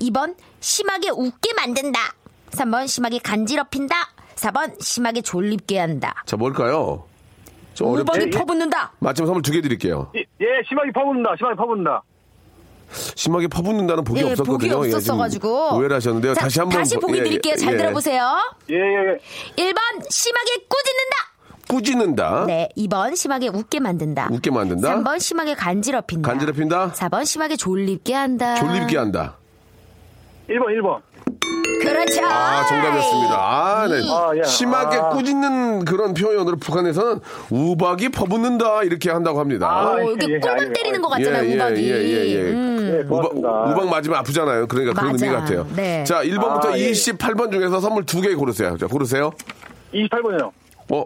2번, 0.00 0.34
심하게 0.60 1.10
웃게 1.10 1.52
만든다. 1.54 1.98
3번, 2.50 2.88
심하게 2.88 3.18
간지럽힌다. 3.18 3.94
4번, 4.36 4.82
심하게 4.82 5.20
졸립게 5.20 5.78
한다. 5.78 6.14
자, 6.26 6.36
뭘까요? 6.36 7.04
좀 7.74 7.88
어렵 7.88 8.02
우박이 8.02 8.20
예, 8.22 8.26
예. 8.26 8.30
퍼붓는다. 8.30 8.92
마침 8.98 9.24
선물 9.26 9.42
두 9.42 9.52
개 9.52 9.60
드릴게요. 9.60 10.10
예, 10.16 10.20
예, 10.40 10.46
심하게 10.68 10.90
퍼붓는다. 10.92 11.30
심하게 11.38 11.56
퍼붓는다. 11.56 12.02
심하게 13.14 13.46
퍼붓는다는 13.48 14.02
복이 14.02 14.20
예, 14.20 14.24
없었거든요. 14.32 14.76
복이 14.76 14.88
예, 14.90 14.94
없었어가지고. 14.94 15.76
오해를 15.76 15.94
하셨는데요. 15.96 16.34
자, 16.34 16.40
다시 16.42 16.58
한번 16.58 16.78
다시 16.78 16.94
보- 16.96 17.02
보기 17.02 17.18
예, 17.18 17.22
드릴게요. 17.22 17.54
잘 17.56 17.74
예. 17.74 17.76
들어보세요. 17.76 18.36
예, 18.70 18.74
예, 18.74 18.78
예. 18.78 19.62
1번 19.70 19.80
심하게 20.10 20.50
꾸짖는다. 20.68 21.16
꾸짖는다. 21.68 22.44
네, 22.46 22.68
2번 22.78 23.14
심하게 23.14 23.48
웃게 23.48 23.78
만든다. 23.78 24.28
웃게 24.32 24.50
만든다. 24.50 24.96
3번 24.96 25.20
심하게 25.20 25.54
간지럽힌다. 25.54 26.28
간지럽힌다. 26.30 26.92
4번 26.92 27.26
심하게 27.26 27.56
졸립게 27.56 28.14
한다. 28.14 28.54
졸립게 28.56 28.96
한다. 28.96 29.36
1번, 30.48 30.66
1번. 30.80 31.00
그렇죠. 31.82 32.24
아, 32.24 32.64
정답이었습니다. 32.66 33.34
아, 33.34 33.86
네. 33.88 34.00
아, 34.10 34.30
예. 34.36 34.42
심하게 34.44 34.96
아. 34.96 35.08
꾸짖는 35.10 35.84
그런 35.84 36.14
표현으로 36.14 36.56
북한에서는 36.56 37.20
우박이 37.50 38.08
퍼붓는다 38.10 38.82
이렇게 38.82 39.10
한다고 39.10 39.38
합니다. 39.40 39.68
아, 39.70 39.92
어, 39.94 40.00
이게 40.12 40.26
예, 40.34 40.38
꿀밤 40.40 40.60
예, 40.68 40.72
때리는 40.72 41.00
것 41.02 41.18
예, 41.18 41.24
같잖아요, 41.24 41.50
예, 41.50 41.54
우박이. 41.54 41.90
예, 41.90 41.94
예, 41.94 42.26
예. 42.30 42.40
음. 42.50 43.04
예, 43.04 43.06
우박. 43.14 43.36
우박 43.36 43.88
맞으면 43.88 44.18
아프잖아요. 44.18 44.66
그러니까 44.66 44.94
그런 44.98 45.12
맞아. 45.12 45.26
의미 45.26 45.36
같아요. 45.38 45.66
네. 45.76 46.04
자, 46.04 46.22
1번부터 46.24 46.66
아, 46.66 46.78
예. 46.78 46.90
28번 46.90 47.52
중에서 47.52 47.80
선물 47.80 48.04
두 48.04 48.20
개 48.22 48.34
고르세요. 48.34 48.76
자, 48.78 48.86
고르세요. 48.86 49.30
28번이요. 49.94 50.50
어, 50.92 51.04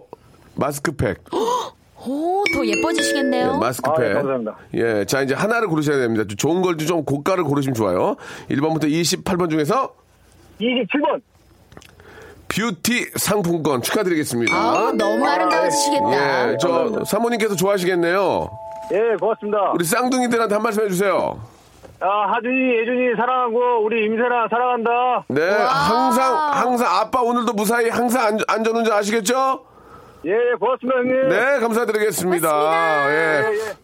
마스크팩. 0.55 1.18
오, 2.07 2.43
더 2.55 2.67
예뻐지시겠네요. 2.67 3.53
예, 3.55 3.59
마스크팩. 3.59 4.01
아, 4.01 4.09
예, 4.09 4.12
감사합니다. 4.14 4.57
예, 4.74 5.05
자, 5.05 5.22
이제 5.22 5.35
하나를 5.35 5.68
고르셔야 5.68 5.99
됩니다. 5.99 6.24
좀 6.29 6.37
좋은 6.37 6.62
걸 6.62 6.76
좀 6.76 7.05
고가를 7.05 7.45
고르시면 7.45 7.74
좋아요. 7.74 8.16
1번부터 8.51 8.85
28번 8.91 9.51
중에서 9.51 9.95
27번. 10.61 11.20
뷰티 12.49 13.12
상품권 13.16 13.81
축하드리겠습니다. 13.83 14.55
아우, 14.55 14.93
너무 14.93 15.24
아름다워지시겠다. 15.26 16.51
예, 16.53 16.57
저 16.61 17.03
사모님께서 17.07 17.55
좋아하시겠네요. 17.57 18.51
예, 18.93 19.16
고맙습니다. 19.18 19.70
우리 19.74 19.85
쌍둥이들한테 19.85 20.55
한 20.55 20.62
말씀 20.62 20.85
해주세요. 20.85 21.41
아, 22.01 22.33
하준이, 22.35 22.79
예준이 22.81 23.14
사랑하고, 23.16 23.85
우리 23.85 24.05
임세라 24.07 24.49
사랑한다. 24.51 25.24
네, 25.29 25.41
항상, 25.49 26.35
항상, 26.53 26.95
아빠 26.99 27.22
오늘도 27.22 27.53
무사히 27.53 27.89
항상 27.89 28.26
안, 28.26 28.39
안전 28.49 28.76
운전 28.76 28.93
아시겠죠? 28.99 29.64
예, 30.25 30.33
고맙습니다, 30.59 30.99
형님. 30.99 31.29
네, 31.29 31.59
감사드리겠습니다. 31.61 32.49
고맙습니다. 32.49 33.12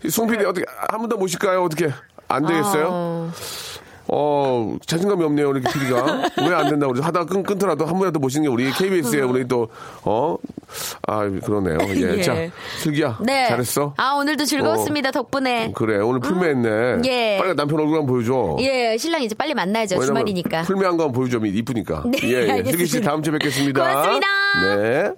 예. 0.05 0.09
송 0.09 0.27
PD, 0.29 0.45
어떻게, 0.45 0.65
한 0.91 1.01
번 1.01 1.09
더 1.09 1.17
모실까요? 1.17 1.65
어떻게? 1.65 1.91
안 2.29 2.47
되겠어요? 2.47 2.89
어, 2.91 3.31
어, 4.11 4.77
자신감이 4.87 5.23
없네요, 5.25 5.49
우리 5.51 5.61
PD가. 5.61 6.23
왜 6.49 6.55
안 6.55 6.69
된다고 6.71 6.93
그러죠? 6.93 7.03
하다가 7.07 7.27
끊, 7.27 7.43
끊더라도 7.43 7.85
한 7.87 7.95
번이라도 7.95 8.21
모시는 8.21 8.45
게 8.45 8.49
우리 8.49 8.71
KBS에 8.71 9.21
우리 9.23 9.47
또, 9.49 9.69
어? 10.05 10.37
아, 11.07 11.29
그러네요. 11.45 11.79
예. 11.97 12.17
예. 12.19 12.23
자, 12.23 12.35
슬기야. 12.79 13.19
네. 13.23 13.49
잘했어? 13.49 13.95
아, 13.97 14.13
오늘도 14.13 14.45
즐거웠습니다. 14.45 15.11
덕분에. 15.11 15.73
그래, 15.75 15.99
오늘 15.99 16.21
풀매했네. 16.21 17.01
예. 17.09 17.39
빨리 17.39 17.55
남편 17.57 17.81
얼굴 17.81 17.99
한번 17.99 18.07
보여줘. 18.15 18.57
예, 18.61 18.97
신랑 18.97 19.23
이제 19.23 19.35
빨리 19.35 19.55
만나야죠. 19.55 19.97
왜냐면 19.97 20.07
주말이니까. 20.07 20.63
풀매한 20.63 20.97
거 20.97 21.05
한번 21.05 21.21
보여줘. 21.21 21.39
이쁘니까. 21.45 22.05
네, 22.07 22.19
예, 22.23 22.29
예. 22.29 22.47
슬기 22.65 22.87
씨 22.87 22.99
알겠습니다. 22.99 23.11
다음 23.11 23.23
주에 23.23 23.33
뵙겠습니다. 23.33 23.81
고맙습니다. 23.81 24.27
네. 24.77 25.13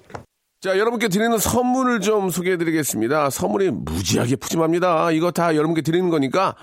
자, 0.60 0.76
여러분께 0.76 1.08
드리는 1.08 1.38
선물을 1.38 2.00
좀 2.00 2.28
소개해 2.28 2.58
드리겠습니다. 2.58 3.30
선물이 3.30 3.70
무지하게 3.70 4.36
푸짐합니다. 4.36 5.10
이거 5.12 5.30
다 5.30 5.56
여러분께 5.56 5.80
드리는 5.80 6.10
거니까, 6.10 6.54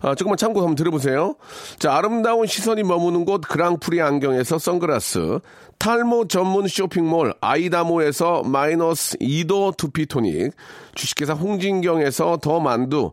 아, 0.00 0.14
조금만 0.14 0.38
참고 0.38 0.60
한번 0.60 0.74
들어보세요. 0.74 1.34
자, 1.78 1.94
아름다운 1.94 2.46
시선이 2.46 2.82
머무는 2.82 3.26
곳 3.26 3.42
그랑프리 3.42 4.00
안경에서 4.00 4.58
선글라스, 4.58 5.40
탈모 5.76 6.28
전문 6.28 6.66
쇼핑몰 6.66 7.34
아이다모에서 7.42 8.44
마이너스 8.44 9.18
2도 9.18 9.76
두피토닉, 9.76 10.54
주식회사 10.94 11.34
홍진경에서 11.34 12.38
더 12.38 12.58
만두, 12.58 13.12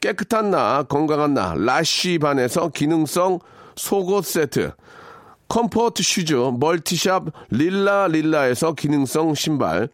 깨끗한 0.00 0.50
나 0.50 0.82
건강한 0.82 1.34
나 1.34 1.54
라쉬 1.56 2.18
반에서 2.18 2.68
기능성 2.68 3.40
속옷 3.76 4.24
세트, 4.24 4.72
comfort 5.48 6.02
shoes 6.02 6.34
멀티샵 6.58 7.26
릴라 7.50 8.08
릴라에서 8.08 8.72
기능성 8.72 9.34
신발, 9.34 9.88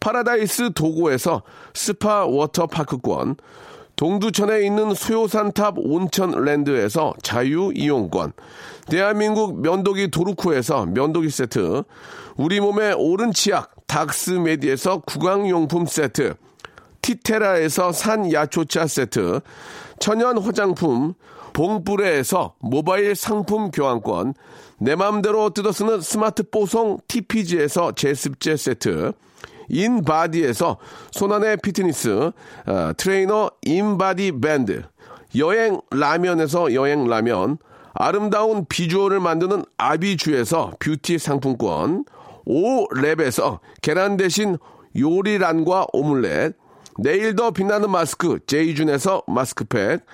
파라다이스 0.00 0.72
도고에서 0.74 1.42
스파 1.74 2.24
워터파크권, 2.24 3.36
동두천에 3.96 4.64
있는 4.64 4.94
수요산탑 4.94 5.74
온천랜드에서 5.76 7.12
자유이용권, 7.22 8.32
대한민국 8.86 9.60
면도기 9.60 10.10
도루쿠에서 10.10 10.86
면도기 10.86 11.28
세트, 11.28 11.82
우리 12.36 12.60
몸에 12.60 12.94
옳은 12.94 13.32
치약 13.32 13.86
닥스메디에서 13.86 15.00
구강용품 15.00 15.84
세트, 15.84 16.34
티테라에서 17.02 17.92
산 17.92 18.32
야초차 18.32 18.86
세트, 18.86 19.40
천연 19.98 20.38
화장품 20.38 21.14
봉뿌레에서 21.52 22.54
모바일 22.60 23.14
상품 23.14 23.70
교환권, 23.70 24.34
내 24.78 24.94
맘대로 24.94 25.50
뜯어쓰는 25.50 26.00
스마트 26.00 26.42
뽀송 26.48 26.98
TPG에서 27.08 27.92
제습제 27.92 28.56
세트, 28.56 29.12
인바디에서 29.70 30.76
손안의 31.12 31.58
피트니스 31.58 32.32
어, 32.66 32.92
트레이너 32.96 33.50
인바디 33.62 34.40
밴드 34.40 34.82
여행 35.36 35.80
라면에서 35.90 36.74
여행 36.74 37.06
라면 37.06 37.58
아름다운 37.92 38.66
비주얼을 38.66 39.20
만드는 39.20 39.64
아비주에서 39.78 40.72
뷰티 40.80 41.18
상품권 41.18 42.04
오랩에서 42.46 43.60
계란 43.82 44.16
대신 44.16 44.58
요리란과 44.96 45.86
오믈렛 45.92 46.54
내일 46.98 47.36
더 47.36 47.50
빛나는 47.50 47.90
마스크 47.90 48.38
제이준에서 48.46 49.22
마스크팩 49.26 50.04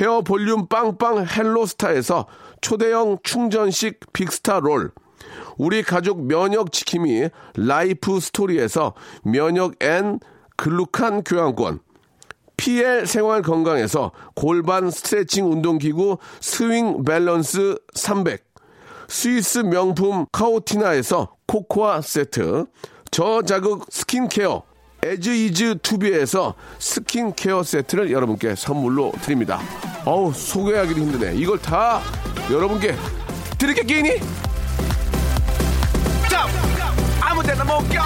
헤어 0.00 0.20
볼륨 0.22 0.66
빵빵 0.66 1.26
헬로스타에서 1.26 2.26
초대형 2.60 3.18
충전식 3.22 4.00
빅스타 4.12 4.60
롤 4.60 4.92
우리 5.56 5.82
가족 5.82 6.26
면역 6.26 6.72
지킴이 6.72 7.30
라이프 7.56 8.20
스토리에서 8.20 8.94
면역 9.22 9.82
앤 9.82 10.20
글루칸 10.56 11.24
교환권 11.24 11.80
PL 12.56 13.06
생활 13.06 13.42
건강에서 13.42 14.12
골반 14.34 14.90
스트레칭 14.90 15.50
운동기구 15.50 16.18
스윙 16.40 17.04
밸런스 17.04 17.78
300 17.94 18.44
스위스 19.08 19.58
명품 19.58 20.26
카오티나에서 20.32 21.36
코코아 21.46 22.00
세트 22.00 22.66
저자극 23.10 23.86
스킨케어 23.90 24.62
에즈이즈 25.06 25.78
투비에서 25.82 26.54
스킨케어 26.80 27.62
세트를 27.62 28.10
여러분께 28.10 28.56
선물로 28.56 29.12
드립니다. 29.22 29.60
어우 30.04 30.32
소개하기도 30.32 31.00
힘드네. 31.00 31.36
이걸 31.36 31.60
다 31.60 32.00
여러분께 32.50 32.96
드릴게 33.56 33.82
끼니? 33.82 34.20
아무데나 37.20 37.64
못 37.64 37.88
껴. 37.88 38.02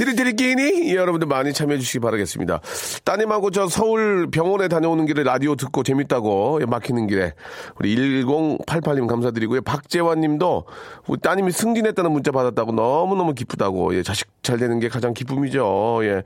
드리드리 0.00 0.32
끼니 0.32 0.94
여러분들 0.94 1.28
많이 1.28 1.52
참여해 1.52 1.78
주시기 1.78 2.00
바라겠습니다. 2.00 2.60
따님하고 3.04 3.50
저 3.50 3.68
서울 3.68 4.30
병원에 4.30 4.66
다녀오는 4.68 5.04
길에 5.04 5.22
라디오 5.22 5.56
듣고 5.56 5.82
재밌다고 5.82 6.60
예, 6.62 6.64
막히는 6.64 7.06
길에 7.06 7.34
우리 7.78 8.24
1088님 8.24 9.06
감사드리고요. 9.06 9.60
박재환 9.60 10.22
님도 10.22 10.64
우리 11.06 11.20
따님이 11.20 11.52
승진했다는 11.52 12.12
문자 12.12 12.32
받았다고 12.32 12.72
너무너무 12.72 13.34
기쁘다고 13.34 13.94
예, 13.94 14.02
자식 14.02 14.26
잘 14.42 14.56
되는 14.56 14.80
게 14.80 14.88
가장 14.88 15.12
기쁨이죠. 15.12 16.00
예. 16.04 16.22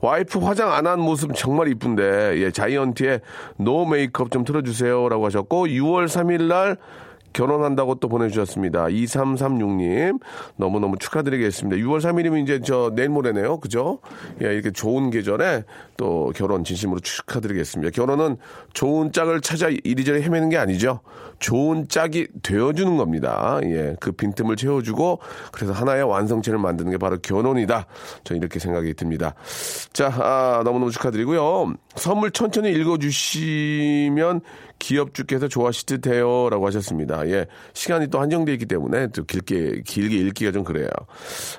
와이프 0.00 0.38
화장 0.38 0.72
안 0.72 0.88
한 0.88 0.98
모습 1.00 1.34
정말 1.34 1.68
이쁜데 1.68 2.38
예, 2.40 2.50
자이언티의 2.50 3.20
No 3.58 3.84
Makeup 3.84 4.30
좀 4.30 4.42
틀어주세요 4.44 5.10
라고 5.10 5.26
하셨고 5.26 5.66
6월 5.66 6.06
3일 6.06 6.44
날 6.44 6.78
결혼한다고 7.32 7.96
또 7.96 8.08
보내주셨습니다. 8.08 8.86
2336님. 8.86 10.20
너무너무 10.56 10.98
축하드리겠습니다. 10.98 11.82
6월 11.82 12.00
3일이면 12.00 12.42
이제 12.42 12.60
저 12.64 12.92
내일 12.94 13.08
모레네요. 13.10 13.58
그죠? 13.60 14.00
예, 14.42 14.52
이렇게 14.52 14.70
좋은 14.70 15.10
계절에 15.10 15.64
또 15.96 16.32
결혼 16.34 16.64
진심으로 16.64 17.00
축하드리겠습니다. 17.00 17.90
결혼은 17.92 18.36
좋은 18.72 19.12
짝을 19.12 19.40
찾아 19.40 19.68
이리저리 19.68 20.22
헤매는 20.22 20.48
게 20.48 20.56
아니죠. 20.58 21.00
좋은 21.38 21.88
짝이 21.88 22.26
되어주는 22.42 22.96
겁니다. 22.96 23.60
예, 23.64 23.96
그 24.00 24.12
빈틈을 24.12 24.56
채워주고 24.56 25.20
그래서 25.52 25.72
하나의 25.72 26.04
완성체를 26.04 26.58
만드는 26.58 26.90
게 26.90 26.98
바로 26.98 27.18
결혼이다. 27.18 27.86
저는 28.24 28.42
이렇게 28.42 28.58
생각이 28.58 28.94
듭니다. 28.94 29.34
자, 29.92 30.08
아, 30.08 30.62
너무너무 30.64 30.90
축하드리고요. 30.90 31.74
선물 31.94 32.30
천천히 32.30 32.70
읽어주시면 32.72 34.40
기업주께서 34.78 35.48
좋아하실 35.48 35.86
듯해요. 35.86 36.48
라고 36.50 36.66
하셨습니다. 36.66 37.28
예. 37.28 37.46
시간이 37.72 38.08
또 38.08 38.20
한정되어 38.20 38.52
있기 38.54 38.66
때문에 38.66 39.08
또 39.08 39.24
길게, 39.24 39.82
길게 39.84 40.16
읽기가 40.16 40.52
좀 40.52 40.64
그래요. 40.64 40.88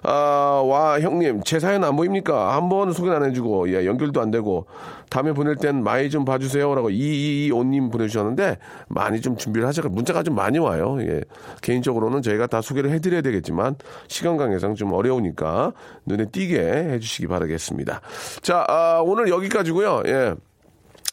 아, 0.04 0.64
와, 0.66 1.00
형님, 1.00 1.42
제 1.44 1.60
사연 1.60 1.84
안 1.84 1.96
보입니까? 1.96 2.56
한 2.56 2.70
번 2.70 2.94
소개 2.94 3.10
안 3.10 3.26
해주고, 3.26 3.74
예, 3.74 3.86
연결도 3.88 4.22
안 4.22 4.30
되고, 4.30 4.68
다음에 5.10 5.34
보낼 5.34 5.56
땐 5.56 5.84
많이 5.84 6.10
좀 6.12 6.24
봐주세요. 6.24 6.76
라고 6.76 6.90
2225님 6.92 7.92
보내주셨는데, 7.92 8.58
많이 8.90 9.22
좀 9.22 9.38
준비를 9.38 9.68
하셔서 9.68 9.90
문자가 9.90 10.22
좀 10.22 10.36
많이 10.36 10.60
와요. 10.60 10.98
예. 11.02 11.22
개인적으로는 11.62 12.22
저희가 12.22 12.46
다 12.48 12.62
소개를 12.62 12.92
해드려야 12.92 13.22
되겠지만, 13.22 13.76
시간 14.08 14.38
관계상 14.38 14.76
좀 14.76 14.94
어려우니까, 14.94 15.74
눈에 16.06 16.26
띄게 16.26 16.60
해주시기 16.60 17.28
바라겠습니다. 17.28 18.02
자, 18.42 18.66
아, 18.68 19.02
오늘 19.04 19.30
여기까지고요 19.30 20.04
예. 20.08 20.36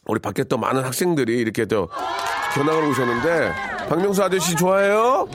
우리 0.07 0.19
밖에 0.19 0.43
또 0.43 0.57
많은 0.57 0.83
학생들이 0.83 1.37
이렇게 1.37 1.65
또 1.65 1.89
견학을 2.53 2.89
오셨는데 2.89 3.51
박명수 3.89 4.23
아저씨 4.23 4.55
좋아해요? 4.55 5.27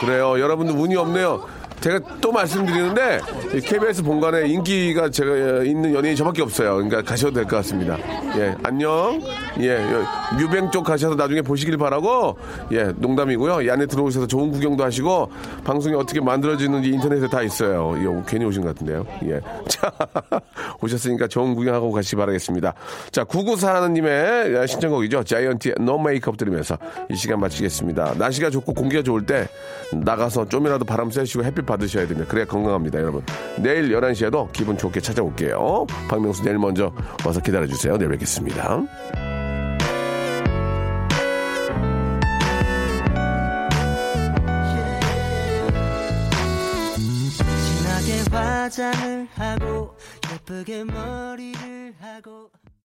그래요. 0.00 0.38
여러분들 0.40 0.74
운이 0.74 0.96
없네요. 0.96 1.44
제가 1.80 1.98
또 2.20 2.30
말씀드리는데 2.30 3.20
이 3.54 3.60
KBS 3.60 4.02
본관에 4.02 4.46
인기가 4.48 5.08
제가 5.08 5.62
있는 5.64 5.94
연예인 5.94 6.14
저밖에 6.14 6.42
없어요. 6.42 6.74
그러니까 6.74 7.02
가셔도 7.02 7.32
될 7.34 7.44
것 7.44 7.56
같습니다. 7.56 7.96
예, 8.36 8.54
안녕. 8.62 9.20
예, 9.60 9.76
여- 9.76 10.04
뮤뱅 10.38 10.70
쪽 10.70 10.84
가셔서 10.84 11.14
나중에 11.14 11.40
보시길 11.42 11.76
바라고 11.78 12.36
예, 12.72 12.92
농담이고요. 12.96 13.62
이 13.62 13.70
안에 13.70 13.86
들어오셔서 13.86 14.26
좋은 14.26 14.52
구경도 14.52 14.84
하시고 14.84 15.30
방송이 15.64 15.94
어떻게 15.96 16.20
만들어지는지 16.20 16.90
인터넷에 16.90 17.26
다 17.28 17.42
있어요. 17.42 17.94
예, 17.98 18.22
괜히 18.28 18.44
오신 18.44 18.62
것 18.62 18.68
같은데요. 18.68 19.06
예, 19.24 19.40
자 19.68 19.90
오셨으니까 20.82 21.28
좋은 21.28 21.54
구경하고 21.54 21.90
가시기 21.92 22.16
바라겠습니다. 22.16 22.74
자, 23.10 23.24
9941님의 23.24 24.66
신청곡이죠. 24.68 25.24
자이언티의 25.24 25.76
No 25.80 25.98
Makeup 25.98 26.36
들으면서 26.36 26.76
이 27.10 27.16
시간 27.16 27.40
마치겠습니다. 27.40 28.14
날씨가 28.18 28.50
좋고 28.50 28.74
공기가 28.74 29.02
좋을 29.02 29.24
때 29.26 29.48
나가서 29.92 30.48
좀이라도 30.48 30.84
바람 30.84 31.10
쐬시고 31.10 31.42
햇빛 31.44 31.66
받으셔야 31.70 32.06
됩니다. 32.06 32.28
그래야 32.28 32.44
건강합니다, 32.44 32.98
여러분. 32.98 33.22
내일 33.58 33.90
11시에도 33.90 34.52
기분 34.52 34.76
좋게 34.76 35.00
찾아올게요. 35.00 35.86
박명수 36.08 36.42
내일 36.42 36.58
먼저 36.58 36.92
와서 37.24 37.40
기다려주세요. 37.40 37.96
내일 37.96 38.10
뵙겠습니다. 38.10 38.82
화장을 48.70 49.26